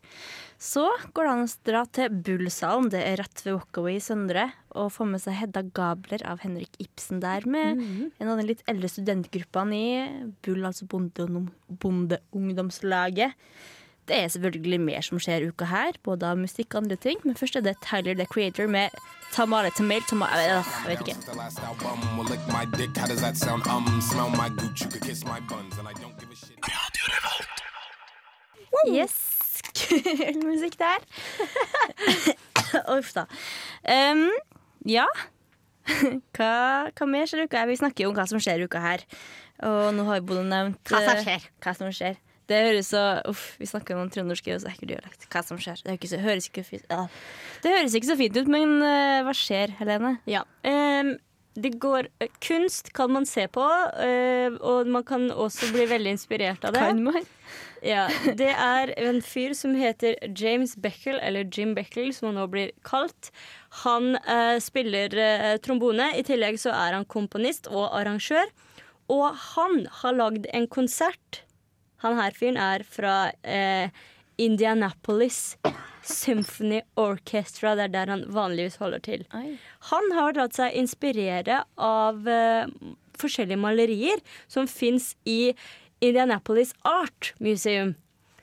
så 0.59 0.89
går 1.15 1.23
det 1.29 1.33
an 1.33 1.45
å 1.45 1.57
dra 1.69 1.85
til 1.87 2.09
Bullsalen. 2.27 2.91
Det 2.91 3.03
er 3.07 3.17
rett 3.23 3.45
ved 3.45 3.55
Walkaway 3.61 3.97
i 3.97 4.03
Søndre. 4.03 4.49
Og 4.75 4.91
få 4.93 5.07
med 5.09 5.21
seg 5.23 5.39
Hedda 5.39 5.63
Gabler 5.73 6.25
av 6.27 6.41
Henrik 6.43 6.75
Ibsen 6.83 7.21
der, 7.23 7.47
med 7.47 7.79
en 8.21 8.29
av 8.29 8.39
de 8.41 8.45
litt 8.51 8.63
eldre 8.67 8.89
studentgruppene 8.91 9.73
i 9.79 10.33
Bull, 10.43 10.65
altså 10.67 10.85
bonde 10.91 11.29
Bondeungdomslaget. 11.71 13.33
Det 14.07 14.17
er 14.23 14.29
selvfølgelig 14.31 14.81
mer 14.81 15.03
som 15.03 15.19
skjer 15.19 15.49
uka 15.51 15.67
her, 15.67 15.97
både 16.07 16.29
av 16.31 16.39
musikk 16.39 16.75
og 16.75 16.85
andre 16.85 16.97
ting. 16.97 17.19
Men 17.25 17.35
først 17.35 17.57
er 17.59 17.65
det 17.67 17.75
Tyler 17.83 18.15
the 18.15 18.27
Creator 18.31 18.67
med 18.71 18.95
Tamale 19.35 19.71
Tamale 19.75 20.05
Tamale 20.09 20.43
Jeg 20.47 20.63
vet 20.87 21.01
ikke. 21.03 21.17
Sound? 23.35 23.67
Um. 28.87 28.95
Yes, 28.95 29.17
kul 29.79 30.45
musikk 30.45 30.79
der. 30.79 31.03
Uff 32.99 33.11
da. 33.17 33.27
Um, 33.83 34.31
ja. 34.87 35.07
Hva, 36.37 36.53
hva 36.91 37.07
mer 37.11 37.27
skjer 37.27 37.45
i 37.45 37.47
uka 37.47 37.61
her? 37.63 37.71
Vi 37.71 37.79
snakker 37.79 38.07
jo 38.07 38.11
om 38.11 38.17
hva 38.17 38.27
som 38.27 38.41
skjer 38.43 38.63
i 38.63 38.67
uka 38.67 38.83
her. 38.83 39.05
Og 39.67 39.95
nå 39.97 40.07
har 40.09 40.25
Bodil 40.27 40.49
nevnt 40.51 40.83
Hva 40.91 41.03
som 41.03 41.19
eh, 41.19 41.23
skjer. 41.27 41.51
Hva 41.63 41.75
som 41.79 41.93
skjer. 41.95 42.19
Det 42.47 42.63
høres 42.69 42.91
så 42.95 43.03
Uff, 43.27 43.55
vi 43.61 43.67
snakker 43.69 43.99
om 43.99 44.11
trøndersk 44.13 44.49
og 44.55 44.63
så 44.63 44.71
ekkel 44.71 44.95
dialekt. 44.95 45.27
Hva 45.33 45.43
som 45.47 45.59
skjer. 45.61 45.83
Det, 45.87 45.99
så, 46.07 46.21
høres 46.23 46.51
ikke 46.51 46.65
det 47.63 47.73
høres 47.73 47.95
ikke 47.99 48.11
så 48.13 48.19
fint 48.19 48.37
ut, 48.39 48.51
men 48.51 48.79
uh, 48.83 49.23
hva 49.27 49.35
skjer, 49.37 49.75
Helene? 49.81 50.17
Ja. 50.31 50.45
Um, 50.63 51.17
det 51.57 51.73
går 51.81 52.11
eh, 52.21 52.29
Kunst 52.45 52.93
kan 52.95 53.15
man 53.15 53.25
se 53.27 53.47
på, 53.49 53.65
uh, 53.65 54.59
og 54.61 54.91
man 54.93 55.07
kan 55.09 55.31
også 55.33 55.73
bli 55.75 55.89
veldig 55.91 56.13
inspirert 56.15 56.67
av 56.69 56.77
det. 56.77 56.85
Kan 56.85 57.03
man? 57.07 57.27
Ja, 57.85 58.07
det 58.39 58.53
er 58.53 58.93
en 59.01 59.19
fyr 59.25 59.55
som 59.59 59.75
heter 59.79 60.17
James 60.37 60.77
Beckel, 60.77 61.19
eller 61.23 61.49
Jim 61.51 61.75
Beckel, 61.77 62.13
som 62.15 62.31
han 62.31 62.39
nå 62.41 62.47
blir 62.53 62.71
kalt. 62.87 63.33
Han 63.83 64.15
uh, 64.29 64.57
spiller 64.63 65.59
trombone. 65.65 66.13
I 66.15 66.25
tillegg 66.27 66.61
så 66.63 66.75
er 66.77 66.97
han 66.99 67.09
komponist 67.11 67.71
og 67.73 67.89
arrangør. 67.91 68.53
Og 69.13 69.29
han 69.55 69.85
har 70.03 70.17
lagd 70.19 70.49
en 70.55 70.67
konsert. 70.71 71.46
Han 72.07 72.21
her 72.21 72.37
fyren 72.37 72.61
er 72.61 72.85
fra 72.87 73.17
eh, 73.43 73.91
Indianapolis 74.41 75.57
Symphony 76.07 76.81
Orchestra. 77.01 77.75
Det 77.75 77.89
er 77.89 77.95
der 77.95 78.13
han 78.13 78.25
vanligvis 78.33 78.79
holder 78.81 79.03
til. 79.03 79.27
Oi. 79.35 79.57
Han 79.91 80.13
har 80.17 80.39
latt 80.39 80.57
seg 80.59 80.77
inspirere 80.79 81.63
av 81.83 82.29
eh, 82.31 82.71
forskjellige 83.19 83.61
malerier 83.61 84.23
som 84.47 84.69
fins 84.71 85.15
i 85.27 85.55
Indianapolis 86.05 86.75
Art 86.87 87.33
Museum. 87.43 87.95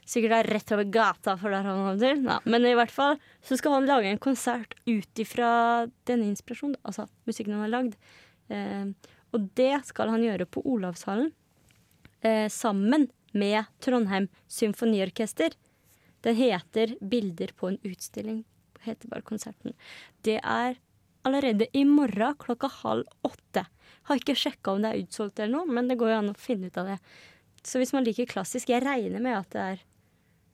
Sikkert 0.09 0.35
er 0.35 0.49
rett 0.51 0.71
over 0.75 0.89
gata 0.91 1.37
for 1.39 1.53
der 1.53 1.63
han 1.63 1.85
holder 1.85 2.01
til. 2.03 2.25
Ja, 2.27 2.39
men 2.43 2.67
i 2.67 2.75
hvert 2.75 2.91
fall 2.91 3.15
så 3.45 3.55
skal 3.59 3.77
han 3.77 3.87
lage 3.87 4.11
en 4.11 4.21
konsert 4.21 4.75
ut 4.89 5.21
ifra 5.21 5.85
denne 6.09 6.27
inspirasjonen. 6.33 6.75
Altså 6.83 7.07
musikken 7.29 7.55
han 7.55 7.67
har 7.67 7.75
lagd. 7.77 7.95
Eh, 8.51 8.89
og 9.33 9.49
det 9.57 9.73
skal 9.87 10.11
han 10.13 10.25
gjøre 10.25 10.49
på 10.49 10.61
Olavshallen 10.67 11.31
eh, 12.25 12.49
sammen 12.51 13.07
med 13.33 13.69
Trondheim 13.83 14.29
Symfoniorkester. 14.47 15.55
Den 16.23 16.35
heter 16.35 16.95
'Bilder 17.01 17.53
på 17.57 17.67
en 17.67 17.77
utstilling'. 17.83 18.43
heter 18.83 19.07
bare 19.07 19.21
konserten. 19.21 19.73
Det 20.21 20.39
er 20.43 20.75
allerede 21.23 21.67
i 21.73 21.85
morgen 21.87 22.35
klokka 22.35 22.67
halv 22.67 23.07
åtte. 23.23 23.65
Har 24.03 24.19
ikke 24.19 24.35
sjekka 24.35 24.73
om 24.73 24.83
det 24.83 24.91
er 24.91 25.03
utsolgt 25.03 25.39
eller 25.39 25.53
noe, 25.57 25.65
men 25.71 25.87
det 25.87 25.97
går 25.99 26.11
jo 26.11 26.19
an 26.19 26.31
å 26.33 26.39
finne 26.39 26.67
ut 26.67 26.77
av 26.77 26.91
det. 26.91 26.99
Så 27.63 27.79
hvis 27.79 27.93
man 27.95 28.03
liker 28.03 28.27
klassisk 28.27 28.69
Jeg 28.69 28.83
regner 28.83 29.23
med 29.23 29.37
at 29.37 29.51
det 29.55 29.61
er 29.73 29.83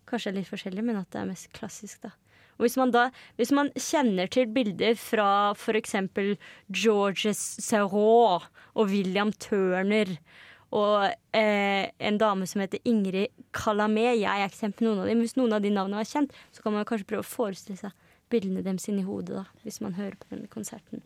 kanskje 0.09 0.35
litt 0.35 0.49
forskjellig, 0.49 0.83
men 0.85 0.99
at 1.01 1.09
det 1.13 1.21
er 1.23 1.29
mest 1.29 1.49
klassisk, 1.53 2.01
da. 2.05 2.13
Og 2.59 2.67
hvis 2.67 2.77
man 2.77 2.91
da 2.91 3.09
Hvis 3.39 3.53
man 3.55 3.71
kjenner 3.73 4.29
til 4.29 4.49
bilder 4.53 4.97
fra 4.99 5.55
f.eks. 5.55 5.95
Georges 6.69 7.41
Serrault 7.63 8.49
og 8.75 8.91
William 8.91 9.31
Turner 9.31 10.17
og 10.75 11.07
eh, 11.35 11.89
en 12.09 12.19
dame 12.21 12.47
som 12.49 12.61
heter 12.61 12.81
Ingrid 12.87 13.33
Kalamé. 13.55 14.11
Jeg 14.19 14.29
er 14.29 14.49
ikke 14.49 14.65
kjent 14.65 14.81
med 14.81 14.89
noen 14.89 15.03
av 15.03 15.09
dem. 15.09 15.23
Hvis 15.25 15.37
noen 15.39 15.55
av 15.57 15.63
de 15.65 15.71
navnene 15.73 16.01
var 16.01 16.09
kjent, 16.09 16.35
så 16.53 16.65
kan 16.65 16.75
man 16.75 16.87
kanskje 16.89 17.09
prøve 17.09 17.25
å 17.25 17.29
forestille 17.29 17.79
seg 17.79 17.95
bildene 18.29 18.61
deres 18.65 18.85
inni 18.91 19.05
hodet 19.07 19.39
da, 19.39 19.47
hvis 19.65 19.81
man 19.81 19.97
hører 19.97 20.19
på 20.19 20.29
denne 20.29 20.49
konserten. 20.51 21.01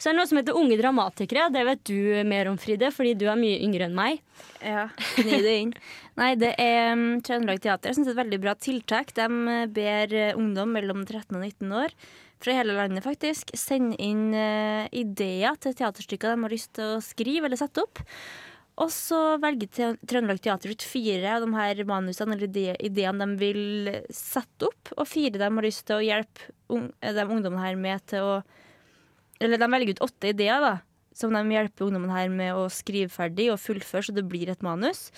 Så 0.00 0.08
er 0.08 0.14
det 0.14 0.18
noe 0.18 0.28
som 0.30 0.38
heter 0.38 0.56
Unge 0.56 0.78
dramatikere. 0.80 1.50
Det 1.52 1.66
vet 1.68 1.82
du 1.88 1.98
mer 2.28 2.48
om, 2.48 2.56
Fride, 2.60 2.88
fordi 2.94 3.12
du 3.18 3.26
er 3.28 3.38
mye 3.38 3.60
yngre 3.64 3.86
enn 3.88 3.96
meg. 3.98 4.22
Ja, 4.64 4.86
gni 5.18 5.42
det 5.44 5.54
inn. 5.58 5.74
Nei, 6.18 6.32
det 6.40 6.54
er 6.62 6.94
um, 6.96 7.20
Trøndelag 7.24 7.60
Teater. 7.62 7.90
Jeg 7.90 7.98
synes 7.98 8.08
det 8.08 8.14
er 8.14 8.16
et 8.16 8.22
veldig 8.24 8.40
bra 8.42 8.56
tiltak. 8.56 9.12
De 9.18 9.28
ber 9.76 10.16
eh, 10.16 10.34
ungdom 10.38 10.72
mellom 10.76 11.04
13 11.04 11.36
og 11.36 11.44
19 11.44 11.76
år 11.82 11.96
fra 12.42 12.54
hele 12.58 12.74
landet 12.76 13.04
faktisk 13.06 13.52
sende 13.58 13.98
inn 14.02 14.30
uh, 14.34 14.86
ideer 14.90 15.58
til 15.62 15.76
teaterstykker 15.78 16.32
de 16.34 16.46
har 16.46 16.52
lyst 16.52 16.72
til 16.78 16.96
å 16.96 17.04
skrive 17.04 17.48
eller 17.48 17.60
sette 17.60 17.84
opp. 17.84 18.02
Og 18.80 18.88
så 18.88 19.18
velger 19.42 19.98
Trøndelag 20.08 20.40
Teater 20.40 20.72
ut 20.72 20.84
fire 20.86 21.34
av 21.34 21.44
de 21.44 21.50
her 21.52 21.82
manusene 21.88 22.34
eller 22.36 22.48
ide- 22.48 22.78
ideene 22.80 23.26
de 23.26 23.36
vil 23.40 23.90
sette 24.08 24.70
opp, 24.70 24.94
og 24.96 25.08
fire 25.10 25.36
de 25.36 25.44
har 25.44 25.66
lyst 25.66 25.84
til 25.90 25.98
å 25.98 26.06
hjelpe 26.06 26.48
eh, 26.72 27.12
de 27.12 27.26
ungdommene 27.26 27.66
her 27.66 27.76
med 27.76 28.06
til 28.12 28.24
å 28.24 28.40
Eller 29.42 29.58
de 29.58 29.66
velger 29.66 29.96
ut 29.96 30.04
åtte 30.06 30.28
ideer, 30.30 30.60
da, 30.62 30.76
som 31.18 31.32
de 31.34 31.40
hjelper 31.50 31.88
ungdommene 31.88 32.14
her 32.14 32.28
med 32.30 32.54
å 32.54 32.68
skrive 32.70 33.10
ferdig 33.10 33.48
og 33.50 33.58
fullføre, 33.58 34.06
så 34.06 34.12
det 34.14 34.22
blir 34.30 34.48
et 34.52 34.62
manus. 34.62 35.10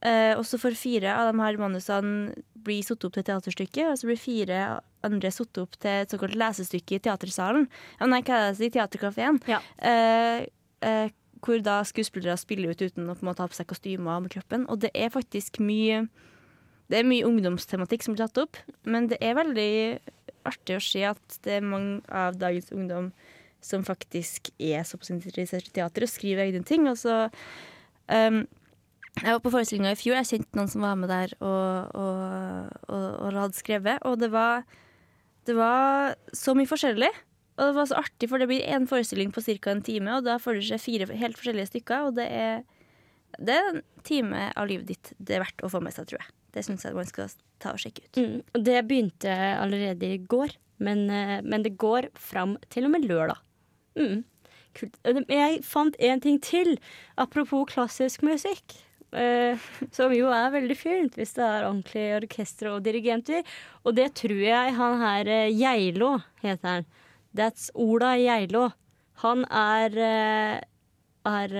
Eh, 0.00 0.32
og 0.38 0.46
så 0.48 0.56
får 0.56 0.78
fire 0.78 1.12
av 1.12 1.28
de 1.28 1.42
her 1.42 1.58
manusene 1.60 2.32
bli 2.64 2.78
satt 2.86 3.04
opp 3.04 3.12
til 3.18 3.26
teaterstykket, 3.28 3.90
og 3.90 3.98
så 4.00 4.08
blir 4.08 4.20
fire 4.22 4.62
andre 5.06 5.30
satt 5.34 5.60
opp 5.62 5.78
til 5.78 6.04
et 6.04 6.12
såkalt 6.12 6.36
lesestykke 6.38 6.98
i 6.98 7.02
teatersalen. 7.06 7.68
Ja, 8.00 8.08
nei, 8.10 8.22
hva 8.26 8.40
er 8.48 8.56
det 8.56 8.68
i? 8.68 8.72
Teaterkafeen. 8.74 9.40
Ja. 9.50 9.60
Eh, 9.78 10.46
eh, 10.86 11.14
hvor 11.44 11.62
da 11.62 11.80
skuespillere 11.86 12.38
spiller 12.40 12.74
ut 12.74 12.82
uten 12.82 13.06
å 13.06 13.14
på 13.14 13.22
en 13.22 13.30
måte 13.30 13.44
ha 13.44 13.50
på 13.50 13.58
seg 13.58 13.68
kostymer 13.70 14.22
med 14.24 14.32
kroppen. 14.34 14.66
Og 14.72 14.80
det 14.82 14.90
er 14.94 15.14
faktisk 15.14 15.60
mye 15.62 16.08
Det 16.88 17.02
er 17.02 17.04
mye 17.04 17.26
ungdomstematikk 17.28 18.00
som 18.00 18.14
blir 18.14 18.24
tatt 18.24 18.38
opp, 18.40 18.56
men 18.88 19.10
det 19.10 19.18
er 19.20 19.34
veldig 19.36 19.98
artig 20.48 20.78
å 20.78 20.80
se 20.80 21.02
at 21.04 21.34
det 21.44 21.58
er 21.58 21.66
mange 21.66 21.98
av 22.08 22.38
dagens 22.40 22.70
ungdom 22.72 23.10
som 23.60 23.84
faktisk 23.84 24.48
er 24.56 24.86
såpass 24.86 25.10
interessert 25.12 25.68
i 25.68 25.74
teater 25.80 26.06
og 26.06 26.12
skriver 26.12 26.46
egne 26.46 26.62
ting. 26.66 26.86
Og 26.90 26.98
så 27.00 27.26
um, 28.08 28.44
Jeg 29.18 29.34
var 29.34 29.42
på 29.42 29.52
forestillinga 29.52 29.92
i 29.92 29.98
fjor. 29.98 30.16
Jeg 30.20 30.30
kjente 30.30 30.58
noen 30.58 30.70
som 30.70 30.84
var 30.86 30.98
med 31.00 31.10
der 31.10 31.34
og, 31.42 31.96
og, 31.98 32.76
og, 32.86 33.06
og 33.26 33.40
hadde 33.42 33.58
skrevet. 33.58 34.04
Og 34.06 34.20
det 34.20 34.30
var, 34.32 34.62
det 35.48 35.56
var 35.56 36.14
så 36.36 36.54
mye 36.56 36.68
forskjellig. 36.68 37.10
Og 37.58 37.64
det 37.66 37.74
var 37.74 37.88
så 37.90 37.98
artig, 37.98 38.28
for 38.30 38.38
det 38.38 38.46
blir 38.50 38.66
én 38.70 38.86
forestilling 38.86 39.32
på 39.34 39.42
ca. 39.42 39.72
en 39.72 39.82
time, 39.82 40.12
og 40.14 40.26
da 40.28 40.36
får 40.38 40.58
du 40.58 40.66
se 40.68 40.78
fire 40.78 41.08
helt 41.10 41.38
forskjellige 41.38 41.72
stykker. 41.72 42.06
Og 42.06 42.14
det 42.20 42.28
er, 42.30 42.62
det 43.38 43.56
er 43.56 43.70
en 43.72 43.82
time 44.06 44.44
av 44.54 44.68
livet 44.70 44.86
ditt 44.92 45.12
det 45.18 45.38
er 45.38 45.42
verdt 45.42 45.64
å 45.66 45.72
få 45.72 45.82
med 45.82 45.96
seg, 45.96 46.06
tror 46.06 46.22
jeg. 46.22 46.34
Det 46.54 46.64
syns 46.64 46.86
jeg 46.86 46.96
man 46.96 47.08
skal 47.08 47.34
ta 47.58 47.74
og 47.74 47.82
sjekke 47.82 48.06
ut. 48.06 48.20
Mm, 48.20 48.62
det 48.64 48.78
begynte 48.86 49.34
allerede 49.58 50.12
i 50.14 50.20
går, 50.22 50.54
men, 50.86 51.08
eh, 51.10 51.38
men 51.42 51.66
det 51.66 51.74
går 51.82 52.12
fram 52.14 52.56
til 52.70 52.86
og 52.86 52.94
med 52.94 53.08
lørdag. 53.10 53.42
Mm. 53.98 54.22
Kult. 54.78 54.94
Jeg 55.02 55.62
fant 55.66 55.96
en 55.98 56.22
ting 56.22 56.38
til, 56.44 56.76
apropos 57.18 57.66
klassisk 57.72 58.22
musikk. 58.22 58.78
Eh, 59.16 59.68
som 59.94 60.12
jo 60.14 60.30
er 60.34 60.50
veldig 60.54 60.76
fint 60.78 61.18
hvis 61.18 61.34
det 61.36 61.44
er 61.44 61.66
ordentlig 61.68 62.06
orkester 62.22 62.72
og 62.72 62.82
dirigenter. 62.86 63.44
Og 63.84 63.96
det 63.98 64.10
tror 64.18 64.40
jeg 64.42 64.74
han 64.78 64.98
her 65.02 65.30
eh, 65.34 65.52
Geilo 65.54 66.16
heter 66.42 66.68
han. 66.68 66.88
That's 67.36 67.70
Ola 67.74 68.16
Geilo. 68.18 68.68
Han 69.22 69.44
er, 69.50 69.96
eh, 70.08 70.58
er 71.28 71.56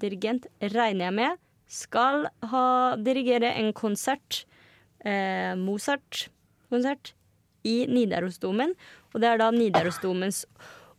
dirigent, 0.00 0.46
regner 0.60 1.08
jeg 1.08 1.16
med. 1.20 1.40
Skal 1.70 2.26
ha 2.50 2.66
dirigere 2.98 3.52
en 3.60 3.72
konsert, 3.72 4.44
eh, 5.04 5.54
Mozart-konsert, 5.58 7.14
i 7.64 7.84
Nidarosdomen. 7.86 8.72
Og 9.12 9.20
det 9.20 9.28
er 9.28 9.40
da 9.42 9.50
Nidarosdomens 9.52 10.46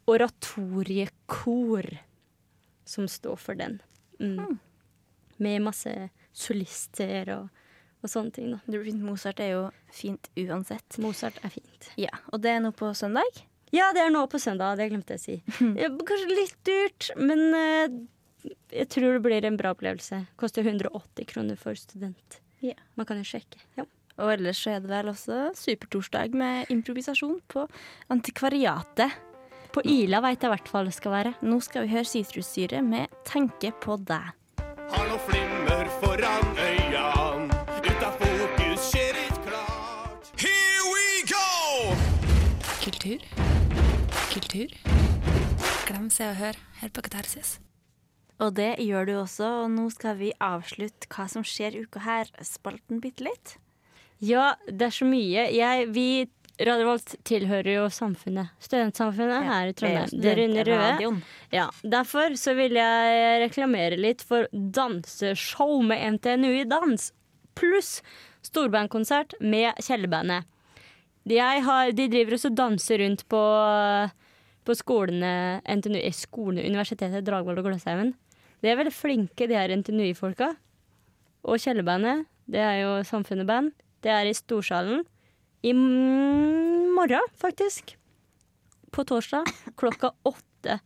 oratoriekor 0.09 1.87
som 2.85 3.07
står 3.07 3.39
for 3.39 3.57
den. 3.57 3.79
Mm. 4.19 4.59
Med 5.41 5.63
masse 5.65 5.93
solister 6.31 7.31
og, 7.35 7.63
og 8.01 8.11
sånne 8.11 8.35
ting. 8.35 8.51
Da. 8.53 8.81
Mozart 9.01 9.41
er 9.43 9.55
jo 9.55 9.63
fint 9.93 10.29
uansett. 10.39 10.99
Mozart 11.01 11.39
er 11.43 11.53
fint. 11.53 11.91
Ja, 11.99 12.13
Og 12.31 12.43
det 12.43 12.55
er 12.55 12.63
nå 12.63 12.73
på 12.77 12.91
søndag. 12.97 13.43
Ja, 13.71 13.91
det 13.95 14.03
er 14.03 14.11
nå 14.11 14.25
på 14.27 14.39
søndag. 14.41 14.77
Det 14.79 14.89
glemte 14.91 15.15
jeg 15.15 15.21
å 15.21 15.23
si. 15.23 15.37
Kanskje 16.09 16.35
litt 16.35 16.57
dyrt, 16.67 17.11
men 17.19 17.45
uh, 17.55 18.01
jeg 18.73 18.89
tror 18.91 19.15
det 19.15 19.23
blir 19.23 19.47
en 19.47 19.59
bra 19.59 19.71
opplevelse. 19.75 20.25
Koster 20.39 20.67
180 20.67 21.27
kroner 21.29 21.59
for 21.59 21.77
student. 21.79 22.41
Ja. 22.61 22.75
Man 22.99 23.07
kan 23.09 23.21
jo 23.21 23.27
sjekke. 23.27 23.61
Ja. 23.79 23.87
Og 24.21 24.33
ellers 24.35 24.59
så 24.61 24.75
er 24.75 24.83
det 24.83 24.91
vel 24.91 25.09
også 25.09 25.49
supertorsdag 25.57 26.35
med 26.37 26.71
improvisasjon 26.73 27.39
på 27.49 27.65
Antikvariatet. 28.13 29.15
På 29.71 29.81
Ila 29.87 30.19
veit 30.19 30.41
jeg 30.43 30.49
i 30.49 30.51
hvert 30.51 30.69
fall 30.69 30.89
det 30.89 30.97
skal 30.97 31.15
være. 31.15 31.33
Nå 31.47 31.61
skal 31.63 31.85
vi 31.85 31.93
høre 31.95 32.07
Sitrussyre 32.07 32.83
med 32.83 33.07
'Tenke 33.23 33.71
på 33.71 33.95
deg'. 34.03 34.35
Har 34.91 35.07
noe 35.07 35.19
flimmer 35.23 35.89
foran 36.01 36.49
øynene. 36.59 37.59
Ut 37.87 38.03
av 38.03 38.17
fokus 38.19 38.89
skjer 38.91 39.19
ikke 39.23 39.41
klart. 39.47 40.31
Here 40.41 40.85
we 40.91 41.05
go! 41.31 41.95
Kultur. 42.83 43.23
Kultur. 44.33 44.75
Glem 45.87 46.09
Se 46.11 46.27
og 46.27 46.35
Hør 46.41 46.59
her 46.81 46.91
på 46.93 47.03
Katarsis. 47.07 47.59
Og 48.41 48.55
det 48.57 48.75
gjør 48.81 49.05
du 49.07 49.13
også, 49.21 49.47
og 49.63 49.71
nå 49.71 49.87
skal 49.93 50.17
vi 50.19 50.33
avslutte 50.41 51.07
hva 51.13 51.27
som 51.29 51.45
skjer 51.45 51.77
uka 51.83 52.01
her, 52.01 52.31
spalten 52.43 52.99
bitte 53.03 53.27
litt. 53.27 53.55
Ja, 54.21 54.55
det 54.67 54.87
er 54.89 54.95
så 54.95 55.05
mye. 55.07 55.47
Jeg, 55.53 55.87
vi 55.93 56.07
Radio 56.67 56.85
Volt 56.87 57.13
tilhører 57.27 57.69
jo 57.73 57.85
samfunnet. 57.93 58.51
Studentsamfunnet 58.61 59.37
Ja, 59.41 59.53
her 59.53 59.69
i 59.71 59.73
Trondheim. 59.77 60.11
det 60.21 60.31
er 60.31 60.41
jo 60.41 60.67
røde. 60.67 61.21
Ja, 61.53 61.67
derfor 61.83 62.35
så 62.37 62.53
vil 62.57 62.75
jeg 62.77 63.41
reklamere 63.41 63.97
litt 63.97 64.21
for 64.21 64.47
danseshow 64.53 65.81
med 65.81 66.17
NTNU 66.17 66.51
i 66.61 66.65
dans. 66.69 67.11
Pluss 67.57 68.01
storbandkonsert 68.45 69.33
med 69.41 69.73
Kjellerbandet. 69.81 70.45
De, 71.27 71.37
de 71.93 72.07
driver 72.09 72.33
også 72.37 72.49
og 72.49 72.57
danser 72.57 73.01
rundt 73.03 73.23
på, 73.29 73.41
på 74.65 74.75
skolene 74.77 75.61
NTNU, 75.69 75.99
eh, 76.01 76.15
skolene, 76.15 76.65
Universitetet 76.65 77.25
Dragvoll 77.27 77.61
og 77.61 77.69
Gløshaugen. 77.69 78.15
De 78.61 78.69
er 78.69 78.77
veldig 78.77 78.93
flinke, 78.93 79.47
de 79.49 79.57
her 79.57 79.73
NTNU-folka. 79.73 80.51
Og 81.45 81.57
Kjellerbandet, 81.61 82.25
det 82.49 82.61
er 82.61 82.81
jo 82.83 82.91
samfunnet-band. 83.05 83.71
Det 84.01 84.11
er 84.13 84.29
i 84.29 84.33
Storsalen 84.37 85.03
i 85.61 85.73
morgen, 85.73 87.27
faktisk. 87.37 87.97
På 88.91 89.05
torsdag 89.07 89.45
klokka 89.77 90.11
åtte. 90.23 90.79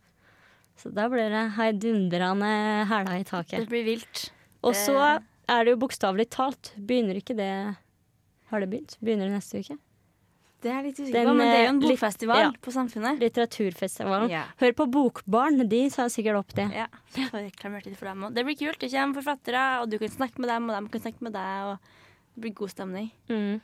Så 0.76 0.92
da 0.92 1.08
blir 1.08 1.30
det 1.32 1.46
heidundrende 1.56 2.52
hæla 2.90 3.18
i 3.18 3.24
taket. 3.24 3.64
Det 3.64 3.72
blir 3.72 3.86
vilt. 3.86 4.28
Og 4.66 4.76
så 4.76 4.98
er 5.48 5.64
det 5.64 5.72
jo 5.72 5.80
bokstavelig 5.80 6.28
talt. 6.34 6.74
Begynner 6.76 7.18
ikke 7.20 7.36
det 7.38 7.50
Har 8.50 8.62
det 8.62 8.68
begynt? 8.70 8.98
Begynner 9.00 9.30
det 9.30 9.38
neste 9.40 9.62
uke? 9.62 9.78
Det 10.64 10.72
er 10.72 10.84
litt 10.86 10.98
usikker 10.98 11.28
på, 11.28 11.32
men 11.36 11.44
det 11.44 11.56
er 11.56 11.64
jo 11.64 11.70
en 11.70 11.78
eh, 11.78 11.90
bokfestival 11.90 12.40
ja. 12.40 12.48
på 12.64 12.72
Samfunnet. 12.74 13.20
Litteraturfestivalen. 13.22 14.30
Ja. 14.32 14.46
Hør 14.60 14.72
på 14.78 14.86
Bokbarn, 14.90 15.60
de 15.68 15.82
sa 15.92 16.06
sikkert 16.12 16.40
opp 16.40 16.54
det. 16.56 16.66
Ja, 16.74 16.86
reklamert 17.34 17.86
litt 17.86 17.98
for 17.98 18.08
dem 18.08 18.24
også. 18.26 18.36
Det 18.38 18.44
blir 18.48 18.58
kult. 18.62 18.80
Det 18.80 18.90
kommer 18.94 19.20
forfattere, 19.20 19.64
og 19.82 19.92
du 19.92 19.98
kan 20.00 20.14
snakke 20.14 20.42
med 20.42 20.50
dem, 20.50 20.70
og 20.70 20.78
de 20.78 20.92
kan 20.94 21.04
snakke 21.04 21.26
med 21.26 21.36
deg. 21.36 21.68
Og 21.70 22.32
det 22.34 22.44
blir 22.46 22.56
god 22.62 22.72
stemning. 22.72 23.10
Mm. 23.30 23.60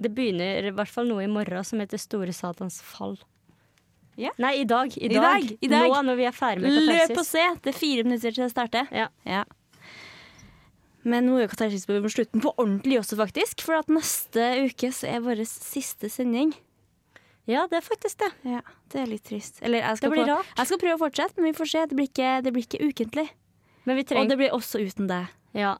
Det 0.00 0.10
begynner 0.16 0.64
i 0.70 0.72
hvert 0.72 0.88
fall 0.88 1.08
noe 1.10 1.24
i 1.24 1.28
morgen 1.30 1.64
som 1.66 1.80
heter 1.82 2.00
Store 2.00 2.32
Satans 2.32 2.80
fall. 2.82 3.18
Yeah. 4.20 4.32
Nei, 4.40 4.54
i 4.60 4.64
dag. 4.68 4.92
I 4.96 5.06
I 5.06 5.14
dag. 5.14 5.22
dag, 5.22 5.58
i 5.60 5.68
dag. 5.70 5.88
Nå 5.88 6.00
når 6.08 6.16
vi 6.18 6.24
er 6.28 6.34
ferdig 6.36 6.62
med 6.64 6.82
Løp 6.88 7.18
og 7.20 7.24
se! 7.28 7.44
Det 7.64 7.72
er 7.74 7.78
fire 7.78 8.04
minutter 8.04 8.32
til 8.34 8.44
det 8.44 8.50
starter. 8.52 8.88
Ja. 8.92 9.44
Men 11.08 11.24
nå 11.30 11.38
er 11.40 11.48
Katarsis 11.48 11.86
på 11.88 11.96
slutten 12.12 12.42
på 12.44 12.52
ordentlig 12.60 12.98
også, 13.00 13.16
faktisk. 13.20 13.62
For 13.64 13.78
at 13.78 13.88
neste 13.92 14.48
uke 14.66 14.90
så 14.92 15.08
er 15.14 15.22
vår 15.24 15.40
siste 15.48 16.10
sending. 16.12 16.52
Ja, 17.48 17.64
det 17.70 17.80
er 17.80 17.86
faktisk 17.86 18.20
det. 18.20 18.28
Ja, 18.44 18.60
Det 18.92 19.00
er 19.00 19.06
litt 19.08 19.24
trist. 19.24 19.58
Eller 19.62 19.80
jeg 19.80 19.96
skal, 19.96 20.10
Det 20.10 20.16
blir 20.18 20.26
på, 20.28 20.36
rart. 20.36 20.50
jeg 20.58 20.66
skal 20.68 20.78
prøve 20.82 20.96
å 20.98 21.02
fortsette, 21.06 21.40
men 21.40 21.52
vi 21.52 21.58
får 21.58 21.70
se. 21.72 21.86
Det 21.88 21.96
blir 21.96 22.10
ikke, 22.10 22.32
det 22.44 22.52
blir 22.52 22.66
ikke 22.66 22.82
ukentlig. 22.84 23.28
Men 23.88 23.96
vi 23.96 24.04
Og 24.20 24.28
det 24.28 24.36
blir 24.36 24.52
også 24.52 24.82
uten 24.84 25.08
deg. 25.08 25.32
Ja. 25.56 25.76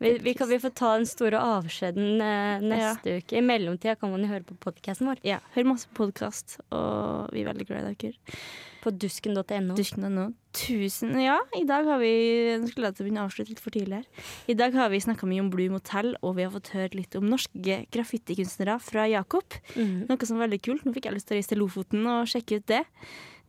Vi, 0.00 0.14
vi, 0.24 0.34
kan, 0.34 0.48
vi 0.48 0.58
får 0.62 0.72
ta 0.78 0.94
den 0.96 1.06
store 1.08 1.40
avskjeden 1.58 2.22
eh, 2.24 2.64
neste 2.64 3.18
uke. 3.20 3.36
I 3.38 3.44
mellomtida 3.44 3.96
kan 4.00 4.12
man 4.12 4.24
jo 4.24 4.30
høre 4.32 4.46
på 4.46 4.56
podkasten 4.62 5.10
vår. 5.10 5.22
Ja, 5.26 5.40
Hør 5.54 5.72
masse 5.72 5.90
podkast, 5.96 6.58
og 6.72 7.30
vi 7.34 7.44
er 7.44 7.50
veldig 7.50 7.68
glad 7.68 7.90
i 7.90 7.94
dere. 8.06 8.36
På 8.80 8.92
dusken.no. 8.96 9.74
Dusken.no. 9.76 10.30
Tusen 10.56 11.12
Ja, 11.20 11.36
i 11.54 11.62
dag 11.68 11.86
har 11.86 12.00
vi 12.00 12.12
Nå 12.58 12.70
skulle 12.70 12.88
jeg 12.88 12.96
begynne 12.98 13.22
å 13.22 13.28
avslutte 13.28 13.52
litt 13.52 13.60
for 13.62 13.74
tidlig 13.74 14.00
her. 14.00 14.28
I 14.50 14.56
dag 14.58 14.74
har 14.74 14.88
vi 14.90 15.02
snakka 15.04 15.28
mye 15.28 15.44
om 15.44 15.50
Blue 15.52 15.70
Motel, 15.70 16.14
og 16.24 16.38
vi 16.38 16.46
har 16.46 16.54
fått 16.54 16.72
høre 16.74 16.96
litt 16.96 17.14
om 17.18 17.28
norske 17.30 17.82
graffitikunstnere 17.92 18.78
fra 18.82 19.04
Jakob. 19.10 19.58
Mm. 19.76 20.08
Noe 20.08 20.26
som 20.26 20.40
er 20.40 20.48
veldig 20.48 20.62
kult. 20.64 20.86
Nå 20.86 20.94
fikk 20.96 21.10
jeg 21.10 21.18
lyst 21.18 21.28
til 21.28 21.36
å 21.36 21.40
reise 21.40 21.52
til 21.52 21.62
Lofoten 21.62 22.08
og 22.08 22.30
sjekke 22.32 22.60
ut 22.60 22.66
det. 22.72 22.82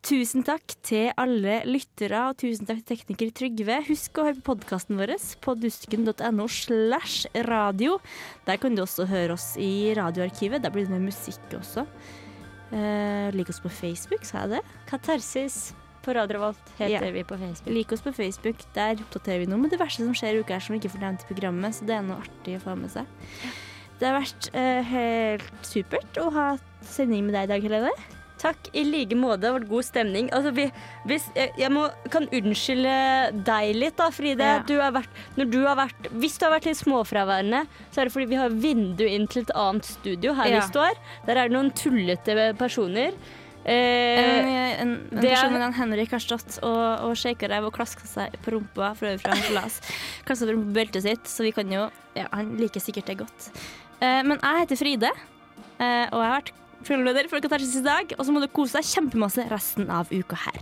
Tusen 0.02 0.42
takk 0.42 0.74
til 0.82 1.12
alle 1.14 1.60
lyttere, 1.70 2.24
og 2.32 2.40
tusen 2.42 2.66
takk 2.66 2.80
til 2.82 2.96
tekniker 2.96 3.30
Trygve. 3.38 3.76
Husk 3.86 4.18
å 4.18 4.24
høre 4.26 4.40
på 4.40 4.56
podkasten 4.56 4.98
vår 4.98 5.12
på 5.44 5.54
dusken.no 5.62 6.48
slash 6.50 7.30
radio. 7.46 8.00
Der 8.48 8.58
kan 8.58 8.74
du 8.74 8.82
også 8.82 9.06
høre 9.06 9.36
oss 9.36 9.52
i 9.62 9.94
radioarkivet. 9.94 10.64
Der 10.64 10.74
blir 10.74 10.88
det 10.88 10.96
med 10.96 11.12
musikk 11.12 11.54
også. 11.54 11.84
Uh, 12.72 13.30
lik 13.36 13.52
oss 13.54 13.62
på 13.62 13.70
Facebook, 13.70 14.26
sa 14.26 14.48
jeg 14.48 14.56
det? 14.56 14.62
Katarsis 14.90 15.76
på 16.02 16.16
Radio 16.18 16.40
Revolt 16.40 16.72
heter 16.80 17.06
Ja. 17.06 17.12
vi 17.14 17.22
på 17.24 17.38
Facebook. 17.38 17.70
Lik 17.76 17.94
oss 17.94 18.02
på 18.02 18.14
Facebook. 18.16 18.64
Der 18.74 18.96
oppdaterer 18.96 19.44
vi 19.44 19.52
noe 19.52 19.62
med 19.62 19.70
det 19.70 19.80
verste 19.80 20.02
som 20.02 20.16
skjer 20.18 20.40
i 20.40 20.42
uka 20.42 20.58
her 20.58 20.64
som 20.66 20.74
vi 20.74 20.80
ikke 20.82 20.96
får 20.96 21.04
nevnt 21.06 21.28
i 21.28 21.30
programmet, 21.30 21.78
så 21.78 21.86
det 21.86 21.94
er 22.00 22.02
noe 22.08 22.24
artig 22.24 22.56
å 22.58 22.64
få 22.64 22.74
med 22.80 22.90
seg. 22.90 23.06
Det 24.00 24.10
har 24.10 24.18
vært 24.18 24.50
uh, 24.56 24.82
helt 24.96 25.62
supert 25.62 26.18
å 26.18 26.32
ha 26.34 26.48
sending 26.82 27.30
med 27.30 27.38
deg 27.38 27.46
i 27.46 27.52
dag, 27.54 27.70
Helene. 27.70 28.21
Takk 28.42 28.72
i 28.74 28.82
like 28.88 29.14
måte. 29.18 29.44
Det 29.44 29.50
har 29.52 29.60
vært 29.60 29.70
god 29.70 29.86
stemning. 29.86 30.30
Altså, 30.34 30.50
vi, 30.58 30.64
hvis, 31.10 31.28
jeg, 31.38 31.52
jeg 31.62 31.70
må, 31.74 31.84
kan 32.14 32.26
unnskylde 32.34 32.96
deg 33.46 33.76
litt, 33.78 33.98
da, 34.00 34.08
Fride. 34.16 34.48
Ja. 34.56 34.64
Du 34.66 34.74
har 34.82 34.96
vært, 34.96 35.20
når 35.38 35.52
du 35.54 35.60
har 35.68 35.78
vært, 35.78 36.10
hvis 36.24 36.40
du 36.42 36.48
har 36.48 36.56
vært 36.56 36.66
litt 36.72 36.80
småfraværende, 36.82 37.62
så 37.94 38.02
er 38.02 38.10
det 38.10 38.16
fordi 38.16 38.30
vi 38.34 38.40
har 38.42 38.56
vindu 38.64 39.06
inn 39.06 39.28
til 39.30 39.46
et 39.46 39.54
annet 39.54 39.86
studio 39.86 40.34
her 40.40 40.50
Ja. 40.50 40.60
vi 40.64 40.72
står. 40.74 40.98
Der 41.30 41.38
er 41.38 41.48
det 41.52 41.56
noen 41.58 41.70
tullete 41.78 42.50
personer. 42.58 43.14
Eh, 43.62 44.82
en, 44.82 44.96
er- 45.12 45.22
person 45.22 45.52
ved 45.54 45.62
navn 45.62 45.76
Henrik 45.78 46.10
har 46.16 46.22
stått 46.24 46.56
og, 46.66 46.80
og 47.06 47.12
shaka 47.20 47.46
ræv 47.52 47.68
og 47.70 47.76
klaska 47.76 48.08
seg 48.10 48.34
på 48.42 48.56
rumpa 48.56 48.88
for 48.98 49.06
øvrig 49.12 49.22
fra 49.22 49.36
en 49.38 49.44
klass. 49.52 49.76
Klaska 50.26 50.48
på 50.50 50.56
rumpa 50.56 50.72
på 50.72 50.78
beltet 50.80 51.06
sitt, 51.06 51.30
så 51.30 51.46
vi 51.46 51.54
kan 51.54 51.70
jo 51.72 51.84
Ja, 52.18 52.26
han 52.34 52.56
liker 52.60 52.82
sikkert 52.84 53.06
det 53.08 53.20
godt. 53.22 53.52
Eh, 54.02 54.24
men 54.26 54.40
jeg 54.42 54.64
heter 54.66 54.80
Fride, 54.82 55.12
eh, 55.78 56.08
og 56.10 56.18
jeg 56.20 56.26
har 56.26 56.34
vært 56.42 56.52
programleder 56.86 57.30
for 57.32 57.44
Katarsis 57.44 57.80
i 57.80 57.86
dag. 57.86 58.16
Og 58.18 58.26
så 58.28 58.34
må 58.34 58.44
du 58.44 58.50
kose 58.52 58.80
deg 58.80 58.88
kjempemasse 58.90 59.48
resten 59.52 59.90
av 59.94 60.12
uka 60.12 60.40
her. 60.48 60.62